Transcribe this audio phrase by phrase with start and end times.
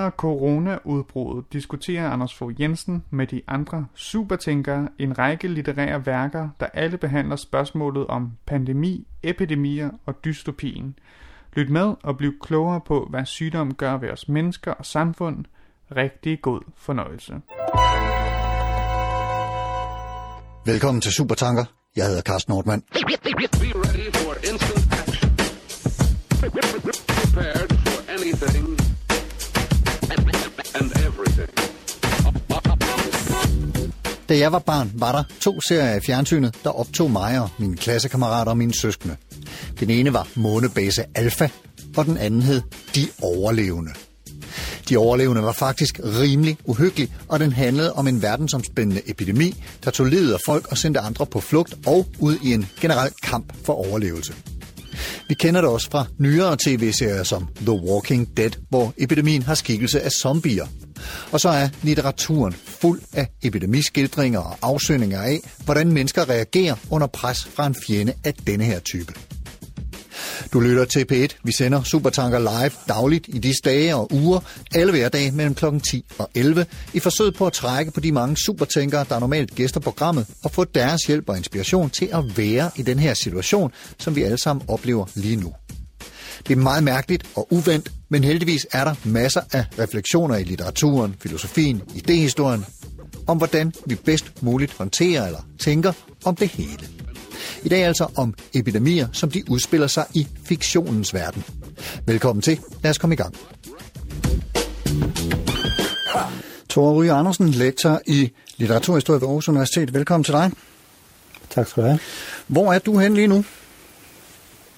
[0.00, 6.66] Under coronaudbruddet diskuterer Anders Fogh Jensen med de andre supertænkere en række litterære værker, der
[6.66, 10.98] alle behandler spørgsmålet om pandemi, epidemier og dystopien.
[11.52, 15.44] Lyt med og bliv klogere på, hvad sygdom gør ved os mennesker og samfund.
[15.96, 17.32] Rigtig god fornøjelse.
[20.66, 21.64] Velkommen til Supertanker.
[21.96, 22.82] Jeg hedder Carsten Nordmann.
[22.82, 25.30] Be ready for instant action.
[26.40, 28.79] Prepared for anything
[30.74, 31.50] and everything.
[34.28, 37.76] Da jeg var barn, var der to serier i fjernsynet, der optog mig og mine
[37.76, 39.16] klassekammerater og mine søskende.
[39.80, 41.48] Den ene var Månebase Alpha,
[41.96, 42.62] og den anden hed
[42.94, 43.90] De Overlevende.
[44.88, 50.06] De overlevende var faktisk rimelig uhyggelig, og den handlede om en verdensomspændende epidemi, der tog
[50.06, 53.72] livet af folk og sendte andre på flugt og ud i en generel kamp for
[53.72, 54.34] overlevelse.
[55.28, 60.00] Vi kender det også fra nyere tv-serier som The Walking Dead, hvor epidemien har skikkelse
[60.00, 60.66] af zombier.
[61.32, 67.44] Og så er litteraturen fuld af epidemiskildringer og afsøgninger af, hvordan mennesker reagerer under pres
[67.44, 69.12] fra en fjende af denne her type.
[70.52, 71.40] Du lytter til P1.
[71.44, 74.40] Vi sender Supertanker live dagligt i disse dage og uger,
[74.74, 75.64] alle hverdage mellem kl.
[75.90, 79.80] 10 og 11, i forsøg på at trække på de mange supertænkere, der normalt gæster
[79.80, 84.16] programmet, og få deres hjælp og inspiration til at være i den her situation, som
[84.16, 85.52] vi alle sammen oplever lige nu.
[86.48, 91.16] Det er meget mærkeligt og uvendt, men heldigvis er der masser af refleksioner i litteraturen,
[91.22, 92.64] filosofien, idehistorien,
[93.26, 95.92] om hvordan vi bedst muligt håndterer eller tænker
[96.24, 96.88] om det hele.
[97.62, 101.44] I dag altså om epidemier, som de udspiller sig i fiktionens verden.
[102.06, 102.58] Velkommen til.
[102.82, 103.34] Lad os komme i gang.
[106.68, 109.94] Tore Ryge Andersen, lektor i litteraturhistorie ved Aarhus Universitet.
[109.94, 110.50] Velkommen til dig.
[111.50, 111.98] Tak skal du have.
[112.46, 113.44] Hvor er du hen lige nu?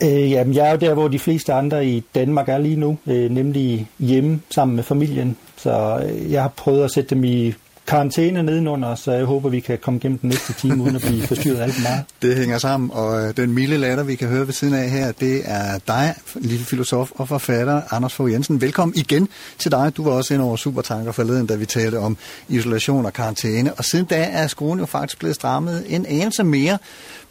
[0.03, 2.99] Øh, jamen, jeg er jo der, hvor de fleste andre i Danmark er lige nu,
[3.07, 5.37] øh, nemlig hjemme sammen med familien.
[5.57, 7.55] Så øh, jeg har prøvet at sætte dem i
[7.87, 11.23] karantæne nedenunder, så jeg håber, vi kan komme gennem den næste time, uden at blive
[11.33, 12.05] forstyrret alt for meget.
[12.23, 15.13] Det hænger sammen, og øh, den milde latter, vi kan høre ved siden af her,
[15.13, 18.61] det er dig, lille filosof og forfatter, Anders Fogh Jensen.
[18.61, 19.29] Velkommen igen
[19.59, 19.93] til dig.
[19.97, 22.17] Du var også ind over Supertanker forleden, da vi talte om
[22.49, 26.79] isolation og karantæne, og siden da er skruen jo faktisk blevet strammet en anelse mere.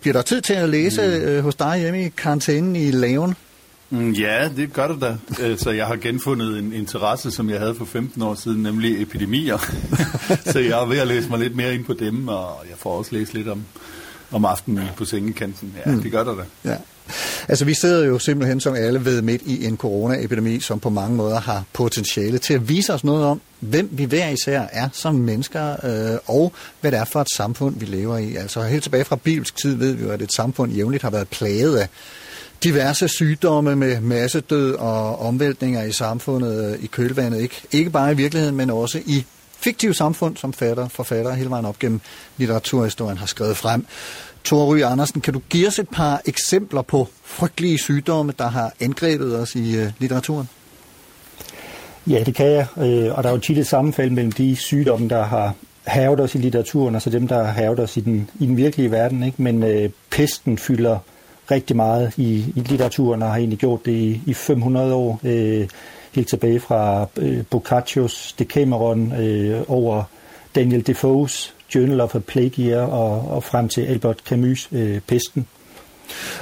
[0.01, 1.07] Bliver der tid til at læse mm.
[1.07, 3.35] øh, hos dig hjemme i karantænen i laven?
[3.91, 5.15] Mm, Ja, det gør det da.
[5.45, 9.01] Øh, Så jeg har genfundet en interesse, som jeg havde for 15 år siden, nemlig
[9.01, 9.57] epidemier.
[10.51, 12.97] så jeg er ved at læse mig lidt mere ind på dem, og jeg får
[12.97, 13.63] også læst lidt om,
[14.31, 15.73] om aftenen på sengekanten.
[15.85, 16.69] Ja, det gør det da.
[16.69, 16.75] Ja.
[17.47, 21.15] Altså, vi sidder jo simpelthen, som alle ved, midt i en coronaepidemi, som på mange
[21.15, 25.15] måder har potentiale til at vise os noget om, hvem vi hver især er som
[25.15, 28.35] mennesker, øh, og hvad det er for et samfund, vi lever i.
[28.35, 31.27] Altså, helt tilbage fra bibelsk tid ved vi jo, at et samfund jævnligt har været
[31.27, 31.87] plaget af
[32.63, 37.41] diverse sygdomme med massedød og omvæltninger i samfundet øh, i kølvandet.
[37.41, 39.25] Ikke, ikke bare i virkeligheden, men også i
[39.57, 42.01] fiktive samfund, som fatter, forfattere hele vejen op gennem
[42.37, 43.85] litteraturhistorien har skrevet frem.
[44.43, 48.73] Tore Ry Andersen, kan du give os et par eksempler på frygtelige sygdomme, der har
[48.79, 50.49] angrebet os i øh, litteraturen?
[52.07, 55.09] Ja, det kan jeg, øh, og der er jo tit et sammenfald mellem de sygdomme,
[55.09, 58.29] der har havet os i litteraturen, og så dem, der har havet os i den,
[58.39, 59.23] i den virkelige verden.
[59.23, 59.41] Ikke?
[59.41, 60.97] Men øh, pesten fylder
[61.51, 65.67] rigtig meget i, i litteraturen, og har egentlig gjort det i, i 500 år, øh,
[66.11, 70.03] helt tilbage fra øh, Boccaccio's Decameron øh, over
[70.55, 75.47] Daniel Defoe's Journal of a Plague Year og, og frem til Albert Camus' øh, Pesten.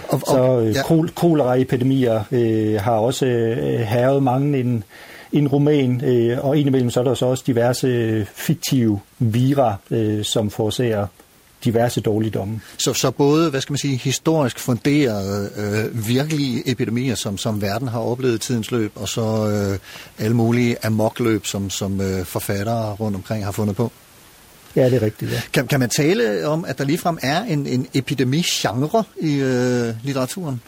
[0.09, 0.81] Og, Så øh, ja.
[0.81, 4.83] kol- koleraepidemier øh, har også øh, havet mange en,
[5.33, 10.23] en roman, øh, og indimellem så er der så også diverse øh, fiktive vira, øh,
[10.23, 11.07] som forårsager
[11.63, 12.61] diverse dårligdomme.
[12.77, 17.87] Så, så både, hvad skal man sige, historisk funderede øh, virkelige epidemier, som, som verden
[17.87, 19.79] har oplevet i tidens løb, og så øh,
[20.25, 23.91] alle mulige amokløb, som, som øh, forfattere rundt omkring har fundet på.
[24.75, 25.41] Ja, det er rigtigt, ja.
[25.53, 30.61] Kan, kan man tale om, at der ligefrem er en, en epidemi-genre i øh, litteraturen?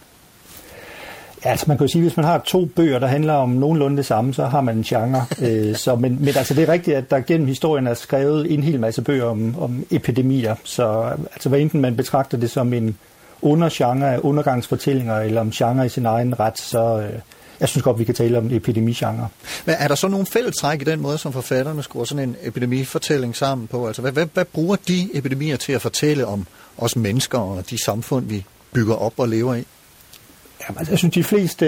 [1.43, 3.97] Altså man kan jo sige, at hvis man har to bøger, der handler om nogenlunde
[3.97, 5.25] det samme, så har man en genre.
[5.45, 8.63] øh, så, men, men altså det er rigtigt, at der gennem historien er skrevet en
[8.63, 10.55] hel masse bøger om, om epidemier.
[10.63, 12.97] Så altså hvad enten man betragter det som en
[13.41, 17.19] undergenre af undergangsfortællinger, eller om genre i sin egen ret, så øh,
[17.59, 19.27] jeg synes godt, vi kan tale om en epidemigenre.
[19.65, 23.35] Men er der så nogle fællestræk i den måde, som forfatterne skruer sådan en epidemifortælling
[23.35, 23.87] sammen på?
[23.87, 26.45] Altså hvad, hvad, hvad bruger de epidemier til at fortælle om
[26.77, 29.63] os mennesker og de samfund, vi bygger op og lever i?
[30.71, 31.65] Jamen, altså, jeg synes, de fleste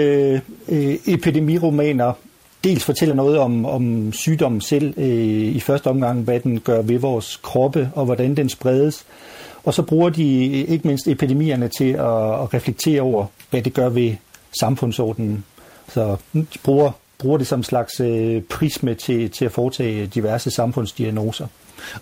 [0.68, 2.12] øh, epidemiromaner
[2.64, 6.98] dels fortæller noget om, om sygdommen selv øh, i første omgang, hvad den gør ved
[6.98, 9.04] vores kroppe, og hvordan den spredes.
[9.64, 13.74] Og så bruger de øh, ikke mindst epidemierne til at, at reflektere over, hvad det
[13.74, 14.14] gør ved
[14.60, 15.44] samfundsordenen.
[15.88, 20.50] Så de bruger bruger det som en slags øh, prisme til, til at foretage diverse
[20.50, 21.46] samfundsdiagnoser.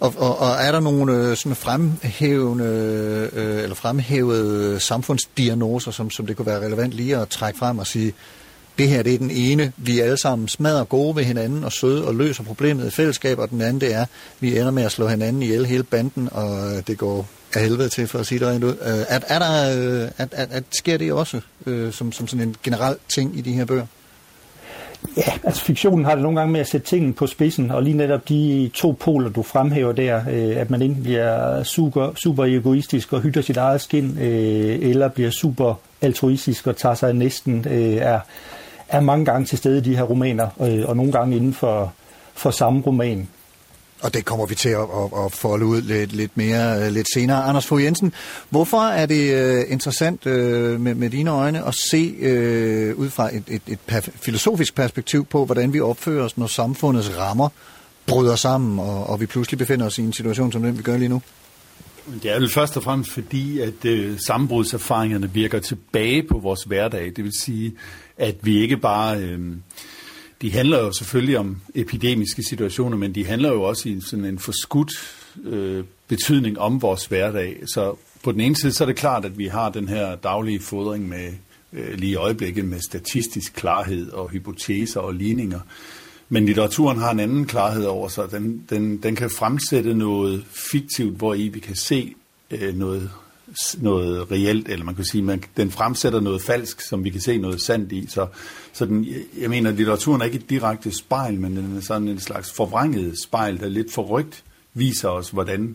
[0.00, 2.64] Og, og, og er der nogle øh, sådan fremhævende,
[3.32, 7.86] øh, eller fremhævede samfundsdiagnoser, som, som det kunne være relevant lige at trække frem og
[7.86, 8.14] sige,
[8.78, 11.72] det her det er den ene, vi er alle sammen smadrer gode ved hinanden og
[11.72, 14.06] søde og løser problemet i fællesskab, og den anden det er,
[14.40, 18.08] vi ender med at slå hinanden ihjel hele banden, og det går af helvede til,
[18.08, 18.70] for at sige det rent ud.
[18.70, 19.50] Øh, er, er der,
[20.18, 23.52] at, at, at sker det også øh, som, som sådan en generel ting i de
[23.52, 23.86] her bøger?
[25.16, 27.96] Ja, altså fiktionen har det nogle gange med at sætte tingene på spidsen, og lige
[27.96, 33.12] netop de to poler, du fremhæver der, øh, at man enten bliver super, super egoistisk
[33.12, 37.66] og hytter sit eget skin, øh, eller bliver super altruistisk og tager sig af næsten,
[37.70, 38.20] øh, er,
[38.88, 41.92] er mange gange til stede i de her romaner, øh, og nogle gange inden for,
[42.34, 43.28] for samme roman.
[44.02, 47.06] Og det kommer vi til at, at, at folde ud lidt, lidt mere øh, lidt
[47.14, 47.44] senere.
[47.44, 48.12] Anders Fogh Jensen,
[48.50, 53.44] hvorfor er det øh, interessant øh, med, med dine øjne at se ud fra et,
[53.48, 57.48] et, et per, filosofisk perspektiv på, hvordan vi opfører os, når samfundets rammer
[58.06, 60.96] bryder sammen, og, og vi pludselig befinder os i en situation som den, vi gør
[60.96, 61.22] lige nu?
[62.22, 67.12] Det er vel først og fremmest fordi, at øh, sammenbrudserfaringerne virker tilbage på vores hverdag.
[67.16, 67.72] Det vil sige,
[68.16, 69.18] at vi ikke bare...
[69.18, 69.38] Øh,
[70.42, 74.38] de handler jo selvfølgelig om epidemiske situationer, men de handler jo også i sådan en
[74.38, 74.92] forskudt
[75.44, 77.56] øh, betydning om vores hverdag.
[77.66, 80.60] Så på den ene side, så er det klart, at vi har den her daglige
[80.60, 81.32] fodring med
[81.72, 85.60] øh, lige i øjeblikket med statistisk klarhed og hypoteser og ligninger.
[86.28, 88.30] Men litteraturen har en anden klarhed over sig.
[88.30, 92.14] Den, den, den kan fremsætte noget fiktivt, hvor i vi kan se
[92.50, 93.10] øh, noget
[93.78, 97.38] noget reelt, eller man kan sige, man, den fremsætter noget falsk, som vi kan se
[97.38, 98.06] noget sandt i.
[98.08, 98.26] Så,
[98.72, 99.06] så den,
[99.40, 103.14] jeg mener, litteraturen er ikke et direkte spejl, men den er sådan en slags forvrænget
[103.22, 104.44] spejl, der lidt forrygt
[104.74, 105.74] viser os, hvordan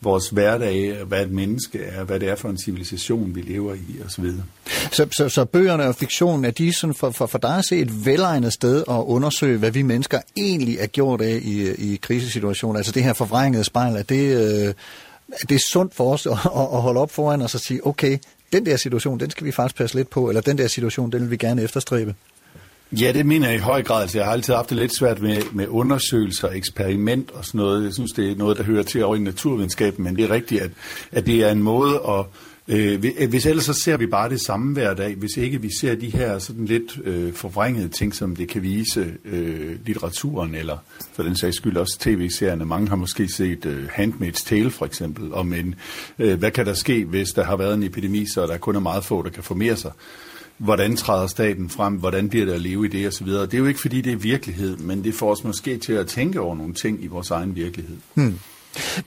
[0.00, 3.74] vores hverdag er, hvad et menneske er, hvad det er for en civilisation, vi lever
[3.74, 4.24] i osv.
[4.92, 7.76] Så, så, så bøgerne og fiktionen, er de sådan for, for, for dig at se
[7.76, 12.78] et velegnet sted at undersøge, hvad vi mennesker egentlig er gjort af i, i krisesituationer?
[12.78, 14.74] Altså det her forvrængede spejl, er det, øh,
[15.48, 18.18] det er sundt for os at, at holde op foran os og sige, okay,
[18.52, 21.20] den der situation, den skal vi faktisk passe lidt på, eller den der situation, den
[21.20, 22.14] vil vi gerne efterstræbe.
[22.92, 24.02] Ja, det mener jeg i høj grad.
[24.02, 27.84] Altså, jeg har altid haft det lidt svært med, med undersøgelser, eksperiment og sådan noget.
[27.84, 30.62] Jeg synes, det er noget, der hører til over i naturvidenskaben, men det er rigtigt,
[30.62, 30.70] at,
[31.12, 32.24] at det er en måde at
[32.68, 35.70] Øh, øh, hvis ellers så ser vi bare det samme hver dag, hvis ikke vi
[35.80, 40.78] ser de her sådan lidt øh, forvrængede ting, som det kan vise øh, litteraturen, eller
[41.12, 42.64] for den sags skyld også tv-serierne.
[42.64, 45.74] Mange har måske set øh, Handmaid's Tale for eksempel, om en,
[46.18, 48.80] øh, hvad kan der ske, hvis der har været en epidemi, så der kun er
[48.80, 49.92] meget få, der kan formere sig.
[50.58, 51.94] Hvordan træder staten frem?
[51.94, 53.26] Hvordan bliver det at leve i det osv.?
[53.26, 56.06] Det er jo ikke fordi, det er virkelighed, men det får os måske til at
[56.06, 57.96] tænke over nogle ting i vores egen virkelighed.
[58.14, 58.38] Hmm.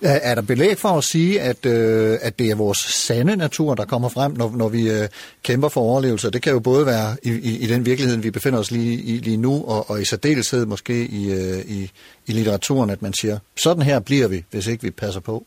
[0.01, 3.86] Er der belæg for at sige, at, øh, at det er vores sande natur, der
[3.86, 5.07] kommer frem, når, når vi øh,
[5.44, 6.30] kæmper for overlevelse?
[6.30, 9.18] Det kan jo både være i, i, i den virkelighed, vi befinder os lige, i,
[9.18, 11.92] lige nu, og, og i særdeleshed måske i, øh, i,
[12.27, 15.45] i litteraturen, at man siger, sådan her bliver vi, hvis ikke vi passer på.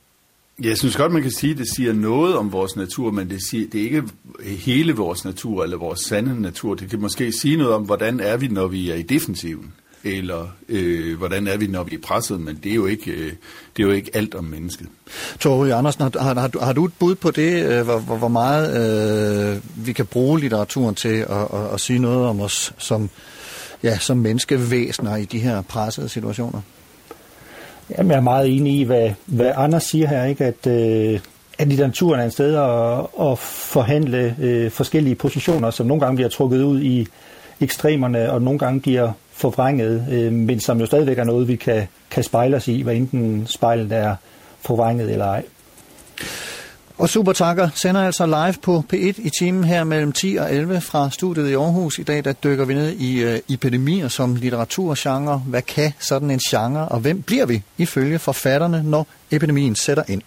[0.63, 3.41] Jeg synes godt, man kan sige, at det siger noget om vores natur, men det,
[3.51, 4.03] siger, det er ikke
[4.45, 6.75] hele vores natur eller vores sande natur.
[6.75, 9.73] Det kan måske sige noget om, hvordan er vi, når vi er i defensiven
[10.04, 13.32] eller øh, hvordan er vi, når vi er presset, men det er jo ikke, øh,
[13.76, 14.87] det er jo ikke alt om mennesket.
[15.40, 18.28] Torge Andersen, har, har, har, du, har du et bud på det, øh, hvor, hvor,
[18.28, 23.11] meget øh, vi kan bruge litteraturen til at, at, at sige noget om os som,
[23.82, 26.61] ja, som menneskevæsener i de her pressede situationer?
[27.90, 30.44] Jamen, jeg er meget enig i, hvad, hvad Anders siger her, ikke?
[30.44, 31.21] at øh,
[31.59, 36.28] at litteraturen er et sted at, at forhandle øh, forskellige positioner, som nogle gange bliver
[36.28, 37.06] trukket ud i
[37.61, 41.88] ekstremerne, og nogle gange bliver forvrænget, øh, men som jo stadigvæk er noget, vi kan,
[42.11, 44.16] kan spejle os i, hvad enten spejlet er
[44.61, 45.44] forvrænget eller ej.
[46.99, 51.11] Og Supertakker sender altså live på P1 i timen her mellem 10 og 11 fra
[51.11, 51.99] studiet i Aarhus.
[51.99, 55.38] I dag der dykker vi ned i øh, epidemier som litteraturgenre.
[55.46, 60.22] Hvad kan sådan en genre, og hvem bliver vi ifølge forfatterne, når epidemien sætter ind?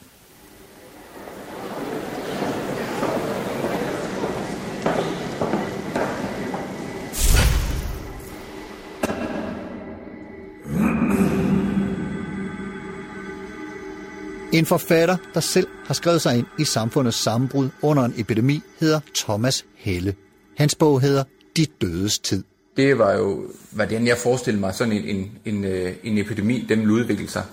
[14.56, 19.00] En forfatter, der selv har skrevet sig ind i samfundets sammenbrud under en epidemi, hedder
[19.16, 20.16] Thomas Helle.
[20.58, 21.24] Hans bog hedder
[21.58, 22.44] De dødes tid.
[22.78, 26.80] Det var jo, hvordan jeg forestillede mig, sådan en, en, en, øh, en epidemi, den
[26.80, 27.44] ville udvikle sig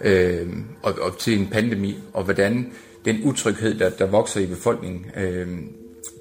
[0.00, 0.48] øh,
[0.82, 2.72] og, og til en pandemi, og hvordan
[3.04, 5.48] den utryghed, der, der vokser i befolkningen, øh,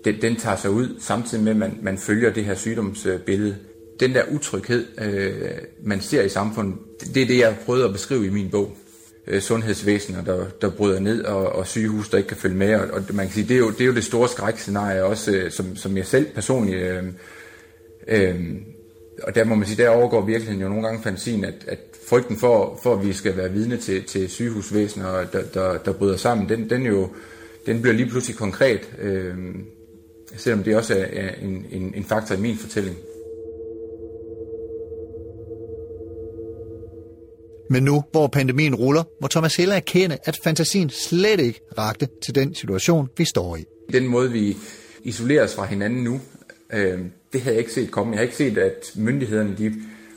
[0.05, 3.55] den, den tager sig ud, samtidig med, at man, man følger det her sygdomsbillede.
[4.00, 5.51] Den der utryghed, øh,
[5.84, 6.75] man ser i samfundet,
[7.13, 8.77] det er det, jeg prøvede at beskrive i min bog
[9.29, 12.75] øh, sundhedsvæsener, der, der bryder ned, og, og sygehus, der ikke kan følge med.
[12.75, 15.31] Og, og man kan sige, det er jo det, er jo det store skrækscenarie, også
[15.31, 17.03] øh, som, som jeg selv personligt øh,
[18.07, 18.36] øh,
[19.24, 22.38] og der må man sige, der overgår virkeligheden jo nogle gange fantasien, at, at frygten
[22.38, 26.50] for, for, at vi skal være vidne til, til sygehusvæsener, der, der, der bryder sammen,
[26.50, 27.09] den, den, jo,
[27.65, 29.36] den bliver lige pludselig konkret, øh,
[30.36, 32.98] selvom det også er, er en, en, en faktor i min fortælling.
[37.69, 42.35] Men nu, hvor pandemien ruller, må Thomas Heller erkende, at fantasien slet ikke rakte til
[42.35, 43.65] den situation, vi står i.
[43.93, 44.57] Den måde, vi
[45.03, 46.21] isolerer os fra hinanden nu,
[46.73, 46.99] øh,
[47.33, 48.11] det havde jeg ikke set komme.
[48.11, 49.73] Jeg har ikke set, at myndighederne de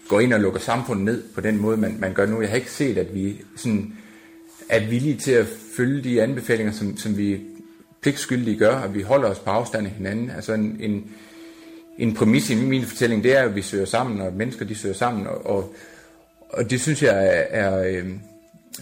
[0.09, 2.40] går ind og lukker samfundet ned på den måde, man, man gør nu.
[2.40, 3.92] Jeg har ikke set, at vi sådan
[4.68, 7.40] er villige til at følge de anbefalinger, som, som vi
[8.02, 10.30] pligtskyldige gør, at vi holder os på afstand af hinanden.
[10.30, 11.11] Altså en, en,
[11.99, 14.94] en præmis i min fortælling, det er, at vi søger sammen, og mennesker de søger
[14.94, 15.75] sammen, og, og,
[16.52, 18.06] og det synes jeg er, er øh,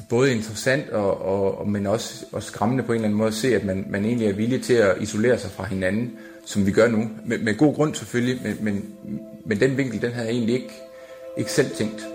[0.08, 3.56] både interessant, og, og, men også, og skræmmende på en eller anden måde at se,
[3.56, 6.12] at man, man egentlig er villig til at isolere sig fra hinanden,
[6.44, 7.10] som vi gør nu.
[7.24, 8.94] Med, med god grund selvfølgelig, men, men,
[9.44, 10.74] men den vinkel, den havde jeg egentlig ikke,
[11.38, 12.06] ikke selv tænkt.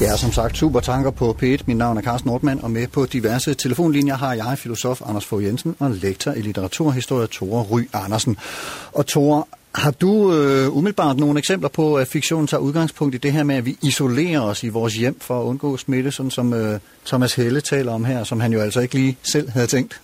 [0.00, 1.62] Det er som sagt super tanker på P1.
[1.66, 5.44] Mit navn er Carsten Nordmann, og med på diverse telefonlinjer har jeg filosof Anders Fogh
[5.44, 8.36] Jensen og lektor i litteraturhistorie Tore Ry Andersen.
[8.92, 13.32] Og Tore, har du øh, umiddelbart nogle eksempler på, at fiktionen tager udgangspunkt i det
[13.32, 16.54] her med, at vi isolerer os i vores hjem for at undgå smitte, sådan som
[16.54, 20.00] øh, Thomas Helle taler om her, som han jo altså ikke lige selv havde tænkt?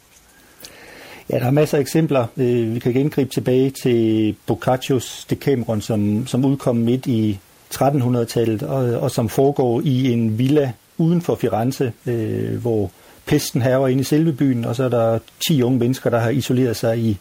[1.30, 2.26] Ja, der er masser af eksempler.
[2.36, 7.38] Øh, vi kan gengribe tilbage til Boccaccio's Decameron, som, som udkom midt i
[7.74, 12.90] 1300-tallet, og, og som foregår i en villa uden for Firenze, øh, hvor
[13.26, 15.18] pesten hærger inde i selve byen, og så er der
[15.48, 17.18] 10 unge mennesker, der har isoleret sig i,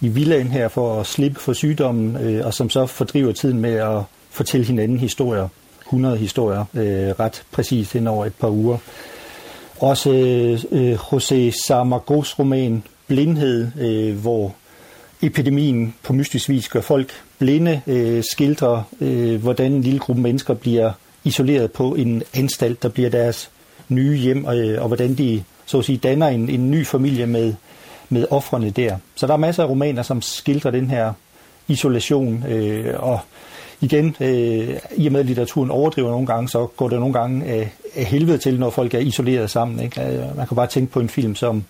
[0.00, 3.74] i villaen her for at slippe for sygdommen, øh, og som så fordriver tiden med
[3.74, 5.48] at fortælle hinanden historier,
[5.82, 8.78] 100 historier, øh, ret præcist hen over et par uger.
[9.80, 14.54] Også øh, øh José Sarmagos roman Blindhed, øh, hvor
[15.22, 20.54] epidemien på mystisk vis gør folk blinde, øh, skildrer, øh, hvordan en lille gruppe mennesker
[20.54, 20.92] bliver
[21.24, 23.50] isoleret på en anstalt, der bliver deres
[23.88, 27.54] nye hjem, øh, og hvordan de så at sige, danner en, en ny familie med,
[28.08, 28.96] med offrene der.
[29.14, 31.12] Så der er masser af romaner, som skildrer den her
[31.68, 33.20] isolation, øh, og
[33.80, 37.46] igen, øh, i og med at litteraturen overdriver nogle gange, så går det nogle gange
[37.46, 39.80] af, af helvede til, når folk er isoleret sammen.
[39.80, 40.00] Ikke?
[40.02, 41.64] Øh, man kan bare tænke på en film som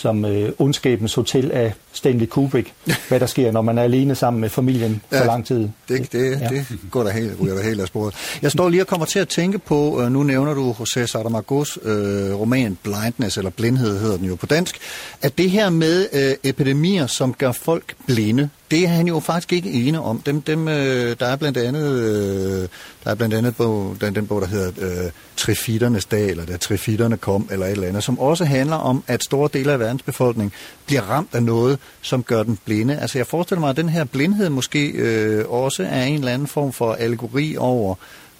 [0.00, 2.72] som øh, Ondskabens Hotel af Stanley Kubrick,
[3.08, 5.68] hvad der sker, når man er alene sammen med familien ja, for lang tid.
[5.88, 6.48] Det, det, ja.
[6.48, 8.14] det går der helt, ryger der helt af sporet.
[8.42, 11.88] Jeg står lige og kommer til at tænke på, øh, nu nævner du José Saramago's
[11.88, 14.78] øh, roman Blindness, eller Blindhed hedder den jo på dansk,
[15.22, 19.52] at det her med øh, epidemier, som gør folk blinde, det er han jo faktisk
[19.52, 20.22] ikke ene om.
[20.26, 22.68] Dem, dem, øh, der er blandt andet, øh,
[23.04, 26.56] der er blandt andet bog, den, den bog, der hedder øh, Trifitternes dag, eller da
[26.56, 30.02] Trifitterne kom, eller et eller andet, som også handler om, at store dele af verdens
[30.02, 30.52] befolkning
[30.86, 32.98] bliver ramt af noget, som gør den blinde.
[32.98, 36.48] Altså jeg forestiller mig, at den her blindhed måske øh, også er en eller anden
[36.48, 37.94] form for allegori over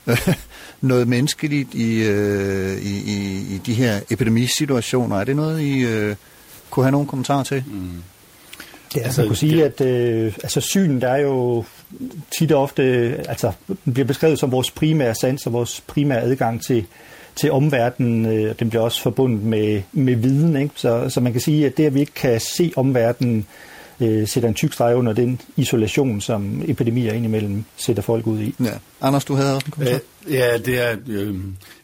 [0.06, 0.28] øh,
[0.80, 5.20] noget menneskeligt i, øh, i, i, i de her epidemisituationer.
[5.20, 6.16] Er det noget, I øh,
[6.70, 7.64] kunne have nogle kommentarer til?
[7.66, 7.90] Mm.
[8.96, 11.64] Ja, altså, man kunne sige, at øh, altså, synen der er jo
[12.38, 12.82] tit og ofte
[13.28, 13.52] altså,
[13.92, 16.86] bliver beskrevet som vores primære sans og vores primære adgang til,
[17.36, 18.26] til omverdenen.
[18.26, 20.56] Øh, den bliver også forbundet med, med viden.
[20.56, 20.74] Ikke?
[20.76, 23.46] Så, så man kan sige, at det, at vi ikke kan se omverdenen,
[24.00, 28.54] øh, sætter en tyk streg under den isolation, som epidemier indimellem sætter folk ud i.
[28.60, 28.72] Ja.
[29.00, 30.00] Anders, du havde også en kommentar?
[30.30, 31.34] Ja, det er øh,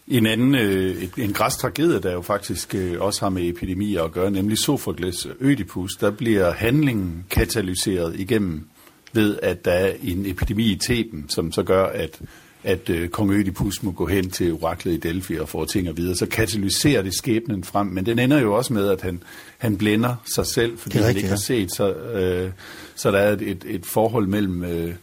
[0.09, 4.13] en anden, øh, en græs tragedie, der jo faktisk øh, også har med epidemier at
[4.13, 5.97] gøre, nemlig Sophocles Ødipus.
[6.01, 8.67] Der bliver handlingen katalyseret igennem
[9.13, 12.21] ved, at der er en epidemi i Theben, som så gør, at
[12.67, 15.97] at øh, kong Ødipus må gå hen til oraklet i Delphi og få ting at
[15.97, 17.87] vide, så katalyserer det skæbnen frem.
[17.87, 19.23] Men den ender jo også med, at han,
[19.59, 21.75] han blænder sig selv, fordi han ikke har set.
[21.75, 22.51] Så, øh,
[22.95, 24.95] så der er et, et, et forhold mellem, øh,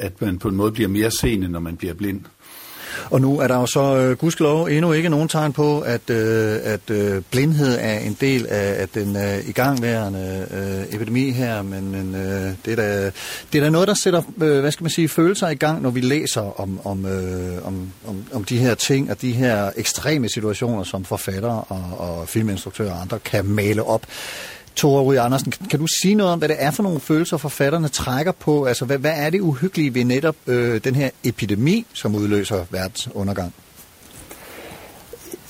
[0.00, 2.20] at man på en måde bliver mere seende, når man bliver blind.
[3.10, 6.58] Og nu er der jo så øh, gudskelov endnu ikke nogen tegn på, at, øh,
[6.64, 11.90] at øh, blindhed er en del af, at den øh, igangværende øh, epidemi her, men,
[11.92, 13.10] men øh, det, er da,
[13.52, 15.90] det er da noget, der sætter øh, hvad skal man sige, følelser i gang, når
[15.90, 20.28] vi læser om, om, øh, om, om, om de her ting og de her ekstreme
[20.28, 24.06] situationer, som forfattere og, og filminstruktører og andre kan male op.
[24.78, 27.88] Tore Rui Andersen, kan du sige noget om, hvad det er for nogle følelser, forfatterne
[27.88, 28.64] trækker på?
[28.64, 33.08] Altså, hvad, hvad er det uhyggelige ved netop øh, den her epidemi, som udløser verdens
[33.14, 33.54] undergang?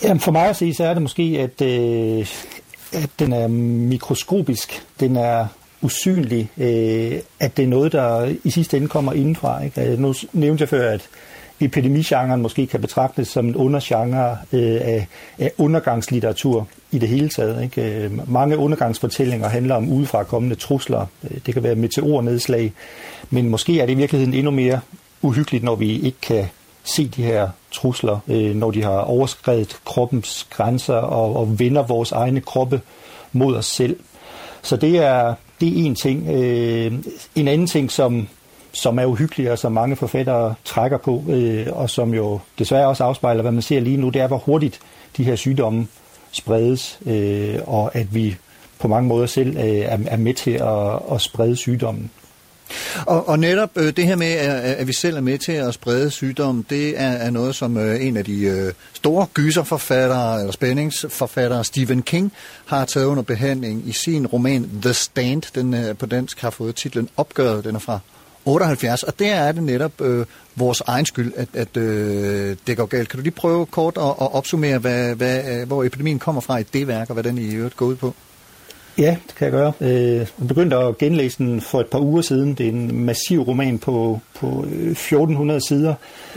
[0.03, 2.27] Jamen for mig at sige, så er det måske, at, øh,
[2.93, 5.47] at den er mikroskopisk, den er
[5.83, 9.63] usynlig, øh, at det er noget, der i sidste ende kommer indenfra.
[9.63, 9.81] Ikke?
[9.81, 11.09] Altså, nu nævnte jeg før, at
[11.61, 15.07] epidemigenren måske kan betragtes som en undergenre øh, af,
[15.39, 17.63] af undergangslitteratur i det hele taget.
[17.63, 18.05] Ikke?
[18.05, 21.07] Øh, mange undergangsfortællinger handler om udefra kommende trusler.
[21.25, 22.73] Øh, det kan være meteornedslag,
[23.31, 24.81] men måske er det i virkeligheden endnu mere
[25.23, 26.45] uhyggeligt, når vi ikke kan
[26.85, 32.13] se de her trusler, øh, når de har overskrevet kroppens grænser og, og vender vores
[32.13, 32.81] egne kroppe
[33.33, 33.97] mod os selv.
[34.63, 36.29] Så det er, det er en ting.
[37.35, 38.29] En anden ting, som,
[38.73, 41.25] som er uhyggelig, og som mange forfattere trækker på,
[41.73, 44.81] og som jo desværre også afspejler, hvad man ser lige nu, det er, hvor hurtigt
[45.17, 45.87] de her sygdomme
[46.33, 48.37] spredes, øh, og at vi
[48.79, 52.11] på mange måder selv øh, er, er med til at, at sprede sygdommen.
[53.07, 55.75] Og, og netop øh, det her med, at, at vi selv er med til at
[55.75, 60.53] sprede sygdom, det er, er noget, som øh, en af de øh, store gyserforfattere, eller
[60.53, 62.33] spændingsforfattere, Stephen King,
[62.67, 65.43] har taget under behandling i sin roman The Stand.
[65.55, 67.99] Den øh, på dansk har fået titlen Opgøret, den er fra
[68.45, 70.27] 78, og der er det netop øh,
[70.57, 73.09] vores egen skyld, at, at øh, det går galt.
[73.09, 76.59] Kan du lige prøve kort at, at opsummere, hvad, hvad, øh, hvor epidemien kommer fra
[76.59, 78.15] i det værk, og hvad den i øvrigt går ud på?
[78.99, 79.73] Ja, det kan jeg gøre.
[79.81, 82.55] Øh, jeg begyndte at genlæse den for et par uger siden.
[82.55, 85.95] Det er en massiv roman på, på 1400 øh, sider.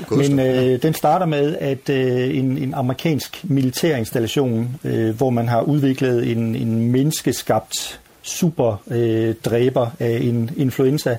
[0.09, 5.61] Men øh, den starter med, at øh, en, en amerikansk militærinstallation, øh, hvor man har
[5.61, 11.17] udviklet en, en menneskeskabt superdræber øh, af en influenza,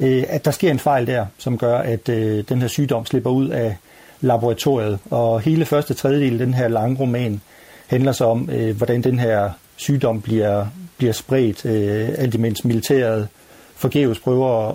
[0.00, 3.30] øh, at der sker en fejl der, som gør, at øh, den her sygdom slipper
[3.30, 3.76] ud af
[4.20, 4.98] laboratoriet.
[5.10, 7.40] Og hele første tredjedel af den her lange roman
[7.86, 10.66] handler så om, øh, hvordan den her sygdom bliver,
[10.98, 13.28] bliver spredt, øh, alt imens militæret
[13.76, 14.72] forgæves prøver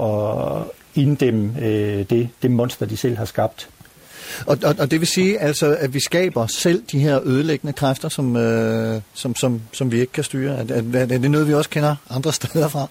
[0.58, 0.63] at
[0.96, 3.70] inddæmme øh, det, det monster, de selv har skabt.
[4.46, 8.10] Og, og, og det vil sige altså, at vi skaber selv de her ødelæggende kræfter,
[8.10, 10.53] som, øh, som, som, som vi ikke kan styre.
[10.53, 12.88] Er, er, er det noget, vi også kender andre steder fra?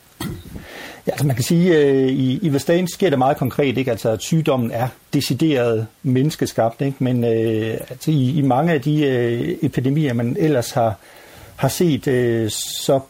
[1.07, 3.91] Ja, altså man kan sige, øh, i, i Vestan sker det meget konkret, ikke?
[3.91, 6.97] Altså, at sygdommen er decideret menneskeskabt, ikke?
[7.01, 10.99] men øh, altså, i, i mange af de øh, epidemier, man ellers har,
[11.57, 13.01] har set, øh, så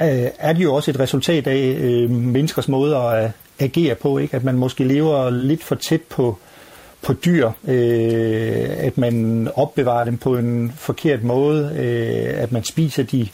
[0.00, 4.36] øh, er det jo også et resultat af øh, menneskers måde at agere på, ikke?
[4.36, 6.38] at man måske lever lidt for tæt på,
[7.02, 13.02] på dyr, øh, at man opbevarer dem på en forkert måde, øh, at man spiser
[13.02, 13.28] de,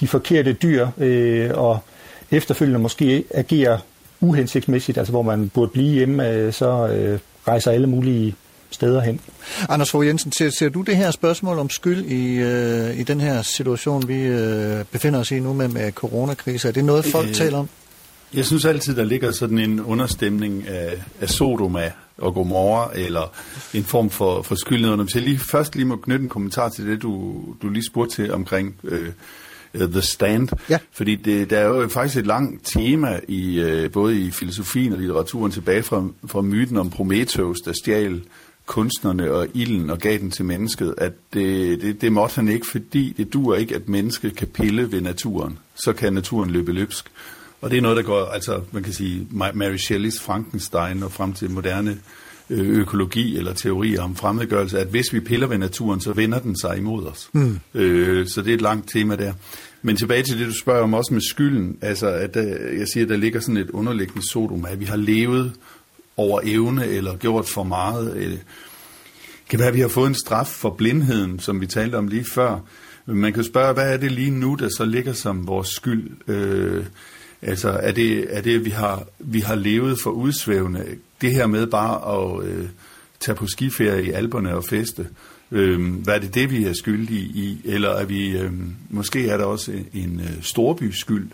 [0.00, 1.78] de forkerte dyr, øh, og
[2.30, 3.78] efterfølgende måske agerer
[4.20, 8.34] uhensigtsmæssigt, altså hvor man burde blive hjemme, øh, så øh, rejser alle mulige
[8.70, 9.20] steder hen.
[9.68, 13.20] Anders Fogh Jensen, ser, ser du det her spørgsmål om skyld i, øh, i den
[13.20, 16.68] her situation, vi øh, befinder os i nu med, med coronakrise?
[16.68, 17.68] Er det noget, folk øh, taler om?
[18.34, 23.32] Jeg synes altid, der ligger sådan en understemning af, af Sodoma og Gomorra, eller
[23.74, 24.96] en form for, for skyldnhed.
[24.96, 28.14] Hvis jeg lige, først lige må knytte en kommentar til det, du, du lige spurgte
[28.14, 29.08] til omkring øh,
[29.74, 30.48] uh, The Stand.
[30.70, 30.78] Ja.
[30.92, 34.98] Fordi det, der er jo faktisk et langt tema i uh, både i filosofien og
[34.98, 38.22] litteraturen tilbage fra, fra myten om Prometheus, der stjal
[38.66, 42.66] kunstnerne og ilden og gav den til mennesket, at det, det, det måtte han ikke,
[42.66, 45.58] fordi det duer ikke, at mennesket kan pille ved naturen.
[45.74, 47.10] Så kan naturen løbe løbsk.
[47.60, 51.32] Og det er noget, der går, altså man kan sige, Mary Shelleys Frankenstein og frem
[51.32, 51.96] til moderne øh,
[52.50, 56.78] økologi eller teorier om fremmedgørelse, at hvis vi piller ved naturen, så vender den sig
[56.78, 57.30] imod os.
[57.32, 57.60] Mm.
[57.74, 59.32] Øh, så det er et langt tema der.
[59.82, 62.42] Men tilbage til det, du spørger om også med skylden, altså at der,
[62.78, 65.52] jeg siger, at der ligger sådan et underliggende sodom, at vi har levet
[66.16, 68.14] over evne eller gjort for meget.
[68.14, 68.40] Det
[69.48, 72.24] kan være, at vi har fået en straf for blindheden, som vi talte om lige
[72.34, 72.58] før.
[73.06, 76.10] Men man kan spørge, hvad er det lige nu, der så ligger som vores skyld?
[76.28, 76.84] Øh,
[77.42, 80.84] altså, er det, er det at vi har, vi har levet for udsvævende?
[81.24, 82.68] Det her med bare at øh,
[83.20, 85.06] tage på skiferie i alberne og feste,
[85.50, 87.60] øh, hvad er det det, vi er skyldige i?
[87.64, 88.52] Eller er vi, øh,
[88.90, 91.28] måske er der også en øh, storby skyld,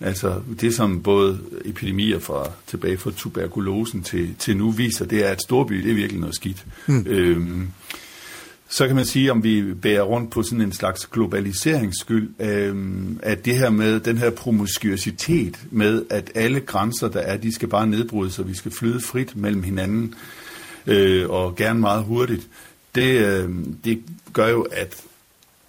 [0.00, 5.30] Altså det, som både epidemier fra tilbage fra tuberkulosen til, til nu viser, det er,
[5.30, 6.66] at storby, det er virkelig noget skidt.
[6.86, 7.06] Mm.
[7.06, 7.68] Øhm,
[8.72, 12.76] så kan man sige, om vi bærer rundt på sådan en slags globaliseringsskyld, øh,
[13.22, 17.68] at det her med den her promiskuitet med, at alle grænser, der er, de skal
[17.68, 20.14] bare nedbrydes, så vi skal flyde frit mellem hinanden,
[20.86, 22.48] øh, og gerne meget hurtigt,
[22.94, 23.50] det, øh,
[23.84, 24.02] det
[24.32, 24.96] gør jo, at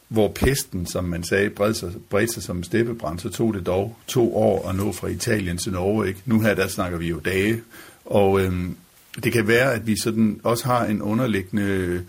[0.07, 3.65] hvor pesten, som man sagde, bredte sig, bredte sig som en steppebrand, så tog det
[3.65, 6.07] dog to år at nå fra Italien til Norge.
[6.07, 6.21] Ikke?
[6.25, 7.61] Nu her, der snakker vi jo dage.
[8.05, 8.53] Og øh,
[9.23, 12.01] det kan være, at vi sådan også har en underliggende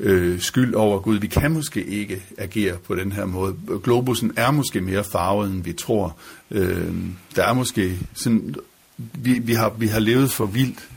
[0.00, 1.18] øh, skyld over Gud.
[1.18, 3.56] Vi kan måske ikke agere på den her måde.
[3.82, 6.16] Globusen er måske mere farvet, end vi tror.
[6.50, 6.94] Øh,
[7.36, 8.54] der er måske sådan...
[8.96, 10.88] Vi, vi, har, vi har levet for vildt.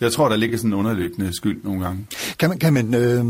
[0.00, 2.06] Jeg tror, der ligger sådan en underliggende skyld nogle gange.
[2.38, 3.24] Kan man, kan man øh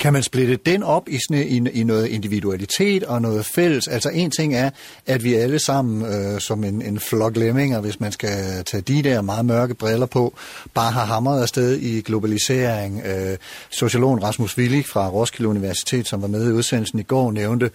[0.00, 3.88] kan man splitte den op i, sådan, i, i noget individualitet og noget fælles?
[3.88, 4.70] Altså en ting er,
[5.06, 9.02] at vi alle sammen øh, som en, en flok lemminger, hvis man skal tage de
[9.02, 10.34] der meget mørke briller på,
[10.74, 13.02] bare har hamret afsted i globalisering.
[13.06, 13.36] Øh,
[13.70, 17.66] sociologen Rasmus Willig fra Roskilde Universitet, som var med i udsendelsen i går, nævnte,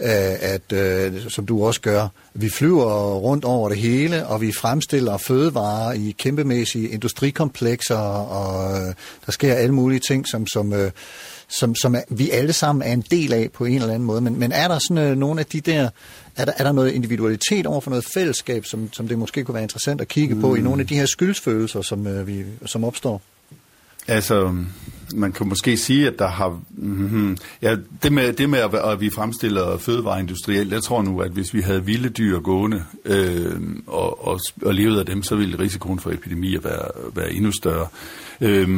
[0.00, 4.52] øh, at øh, som du også gør, vi flyver rundt over det hele, og vi
[4.52, 8.94] fremstiller fødevarer i kæmpemæssige industrikomplekser, og øh,
[9.26, 10.90] der sker alle mulige ting, som, som øh,
[11.58, 14.20] som, som er, vi alle sammen er en del af på en eller anden måde.
[14.20, 15.88] Men, men er der sådan øh, nogle af de der,
[16.36, 19.54] er der, er der noget individualitet over for noget fællesskab, som, som det måske kunne
[19.54, 20.40] være interessant at kigge mm.
[20.40, 20.64] på i mm.
[20.64, 23.22] nogle af de her skyldsfølelser, som, øh, vi, som opstår?
[24.08, 24.54] Altså,
[25.14, 26.60] man kan måske sige, at der har...
[26.70, 31.30] Mm, ja, det med, det med at, at vi fremstiller fødevareindustrielt, jeg tror nu, at
[31.30, 35.58] hvis vi havde vilde dyr gående øh, og, og, og levede af dem, så ville
[35.58, 37.86] risikoen for epidemier være, være endnu større.
[38.40, 38.68] Øh,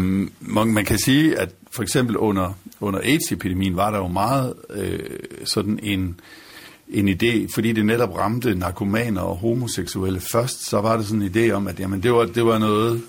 [0.41, 4.99] man, man kan sige, at for eksempel under, under AIDS-epidemien var der jo meget øh,
[5.45, 6.21] sådan en
[6.89, 11.31] en idé, fordi det netop ramte narkomaner og homoseksuelle først, så var det sådan en
[11.35, 13.03] idé om, at jamen, det, var, det var noget,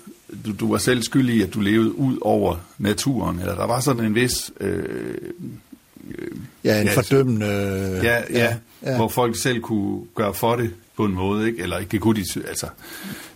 [0.46, 3.80] du, du var selv skyldig i, at du levede ud over naturen, eller der var
[3.80, 4.50] sådan en vis...
[4.60, 4.84] Øh,
[6.10, 6.28] øh,
[6.64, 7.46] ja, en ja, fordømmende...
[8.02, 11.62] Ja, ja, ja, ja, hvor folk selv kunne gøre for det på en måde, ikke?
[11.62, 12.66] Eller det kunne de, altså,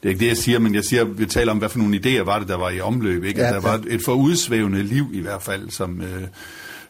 [0.03, 2.01] det er ikke det, jeg siger, men jeg siger, vi taler om, hvad for nogle
[2.05, 3.41] idéer var det, der var i omløb, ikke?
[3.41, 3.77] Ja, at der ja.
[3.77, 6.03] var et for udsvævende liv i hvert fald, som...
[6.03, 6.23] Øh,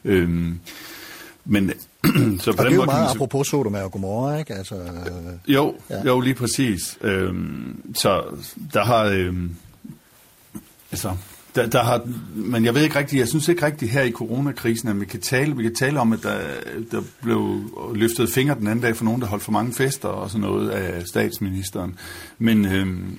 [0.04, 0.28] øh,
[1.44, 1.72] men
[2.40, 4.54] så på og den det er jo meget apropos Sodom og Gomorra, ikke?
[4.54, 6.02] Altså, øh, jo, ja.
[6.06, 6.98] jo, lige præcis.
[7.00, 8.22] Øhm, så
[8.72, 9.04] der har...
[9.04, 9.56] Øhm,
[10.92, 11.16] altså,
[11.54, 12.02] der, der har,
[12.34, 15.20] men jeg ved ikke rigtigt, jeg synes ikke rigtigt her i coronakrisen, at vi kan
[15.20, 16.38] tale, vi kan tale om, at der,
[16.90, 17.60] der blev
[17.94, 20.70] løftet fingre den anden dag for nogen, der holdt for mange fester og sådan noget
[20.70, 21.98] af statsministeren.
[22.38, 23.18] Men, øhm,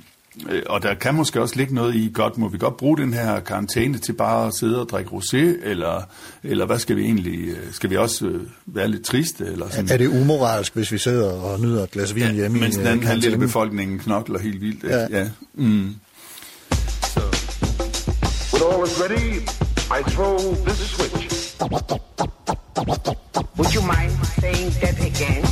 [0.50, 3.14] øh, og der kan måske også ligge noget i, godt må vi godt bruge den
[3.14, 6.02] her karantæne til bare at sidde og drikke rosé, eller,
[6.44, 9.46] eller hvad skal vi egentlig, øh, skal vi også øh, være lidt triste?
[9.46, 9.90] Eller sådan?
[9.92, 12.88] Er det umoralsk, hvis vi sidder og nyder et glas vin ja, hjemme mens den
[12.88, 14.84] anden halvdel af befolkningen knokler helt vildt?
[14.84, 15.08] Ja.
[15.20, 15.30] ja.
[15.54, 15.96] Mm.
[18.62, 19.28] When all is ready,
[19.98, 21.24] I throw this switch.
[23.58, 25.46] Would you mind saying that again?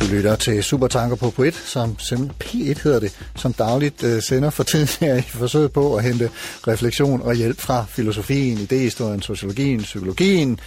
[0.00, 4.62] Du lytter til Supertanker på P1, som P1 hedder det, som dagligt uh, sender for
[4.62, 6.30] tiden her i forsøget på at hente
[6.68, 10.60] refleksion og hjælp fra filosofien, idehistorien, sociologien, psykologien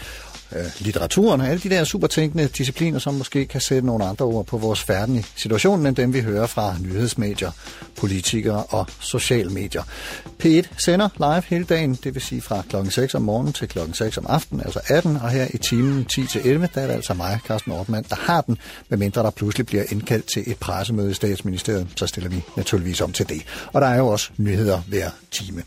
[0.55, 4.45] øh, litteraturen og alle de der supertænkende discipliner, som måske kan sætte nogle andre ord
[4.45, 7.51] på vores færden i situationen, end dem vi hører fra nyhedsmedier,
[7.97, 9.83] politikere og sociale medier.
[10.43, 13.93] P1 sender live hele dagen, det vil sige fra klokken 6 om morgenen til klokken
[13.93, 16.93] 6 om aftenen, altså 18, og her i timen 10 til 11, der er det
[16.93, 18.57] altså mig, Carsten Ortmann, der har den,
[18.89, 23.11] medmindre der pludselig bliver indkaldt til et pressemøde i statsministeriet, så stiller vi naturligvis om
[23.11, 23.41] til det.
[23.73, 25.63] Og der er jo også nyheder hver time.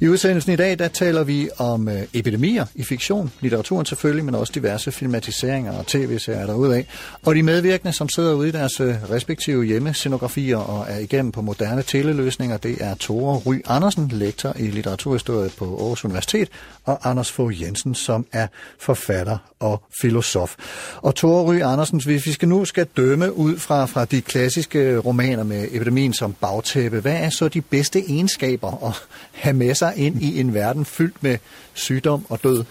[0.00, 4.34] I udsendelsen i dag, der taler vi om øh, epidemier i fiktion, litteraturen selvfølgelig, men
[4.34, 6.86] også diverse filmatiseringer og tv-serier derudaf.
[7.26, 11.42] Og de medvirkende, som sidder ude i deres øh, respektive hjemmescenografier og er igennem på
[11.42, 16.48] moderne teleløsninger, det er Tore Ry Andersen, lektor i litteraturhistorie på Aarhus Universitet,
[16.84, 18.46] og Anders Fogh Jensen, som er
[18.78, 20.56] forfatter og filosof.
[20.96, 24.98] Og Tore Ry Andersen, hvis vi skal nu skal dømme ud fra, fra de klassiske
[24.98, 28.94] romaner med epidemien som bagtæppe, hvad er så de bedste egenskaber at
[29.32, 31.38] have med sig ind i en verden fyldt med
[31.74, 32.64] sygdom og død?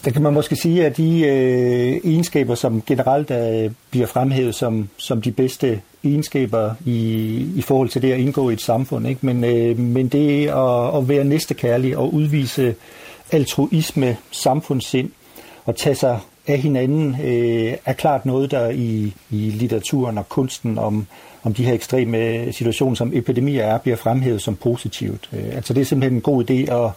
[0.00, 4.88] Der kan man måske sige, at de øh, egenskaber, som generelt øh, bliver fremhævet som,
[4.96, 7.00] som de bedste egenskaber i,
[7.56, 9.26] i forhold til det at indgå i et samfund, ikke?
[9.26, 12.74] Men, øh, men det at, at være næstekærlig og udvise
[13.32, 15.10] altruisme, samfundssind
[15.64, 20.78] og tage sig af hinanden, øh, er klart noget, der i, i litteraturen og kunsten
[20.78, 21.06] om,
[21.42, 25.28] om de her ekstreme situationer, som epidemier er, bliver fremhævet som positivt.
[25.32, 26.90] Øh, altså det er simpelthen en god idé at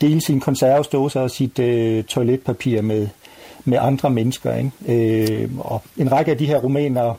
[0.00, 3.08] dele sin konservesdåse og sit øh, toiletpapir med,
[3.64, 4.54] med andre mennesker.
[4.54, 5.42] Ikke?
[5.42, 7.14] Øh, og en række af de her romaner,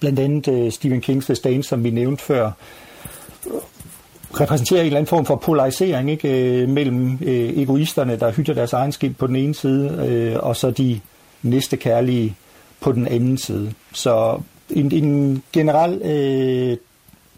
[0.00, 2.50] blandt andet øh, Stephen Kings The Stand, som vi nævnte før,
[4.40, 6.60] repræsenterer en eller anden form for polarisering ikke?
[6.62, 10.56] Øh, mellem øh, egoisterne, der hytter deres egen skidt på den ene side, øh, og
[10.56, 11.00] så de
[11.42, 12.36] næste kærlige
[12.80, 13.72] på den anden side.
[13.92, 16.76] Så en, en generel øh,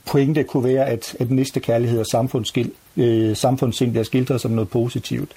[0.06, 4.68] pointe kunne være, at, at næste kærlighed og samfundsskild, øh, samfundssind bliver skildret som noget
[4.68, 5.30] positivt.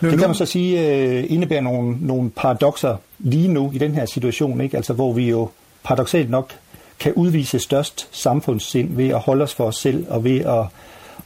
[0.00, 3.94] Nu, det kan man så sige øh, indebærer nogle, nogle paradoxer lige nu i den
[3.94, 4.76] her situation, ikke?
[4.76, 5.48] Altså, hvor vi jo
[5.84, 6.52] paradoxalt nok
[7.00, 10.64] kan udvise størst samfundssind ved at holde os for os selv og ved at,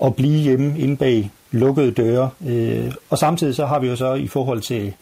[0.04, 2.30] at blive hjemme inde bag lukkede døre.
[2.46, 4.92] Øh, og samtidig så har vi jo så i forhold til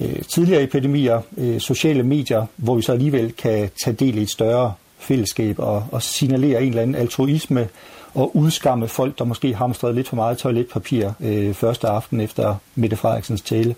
[0.00, 4.30] øh, tidligere epidemier, øh, sociale medier, hvor vi så alligevel kan tage del i et
[4.30, 7.68] større fællesskab og, og signalere en eller anden altruisme
[8.14, 12.96] og udskamme folk, der måske hamstrede lidt for meget toiletpapir øh, første aften efter Mette
[12.96, 13.74] Frederiksens tale.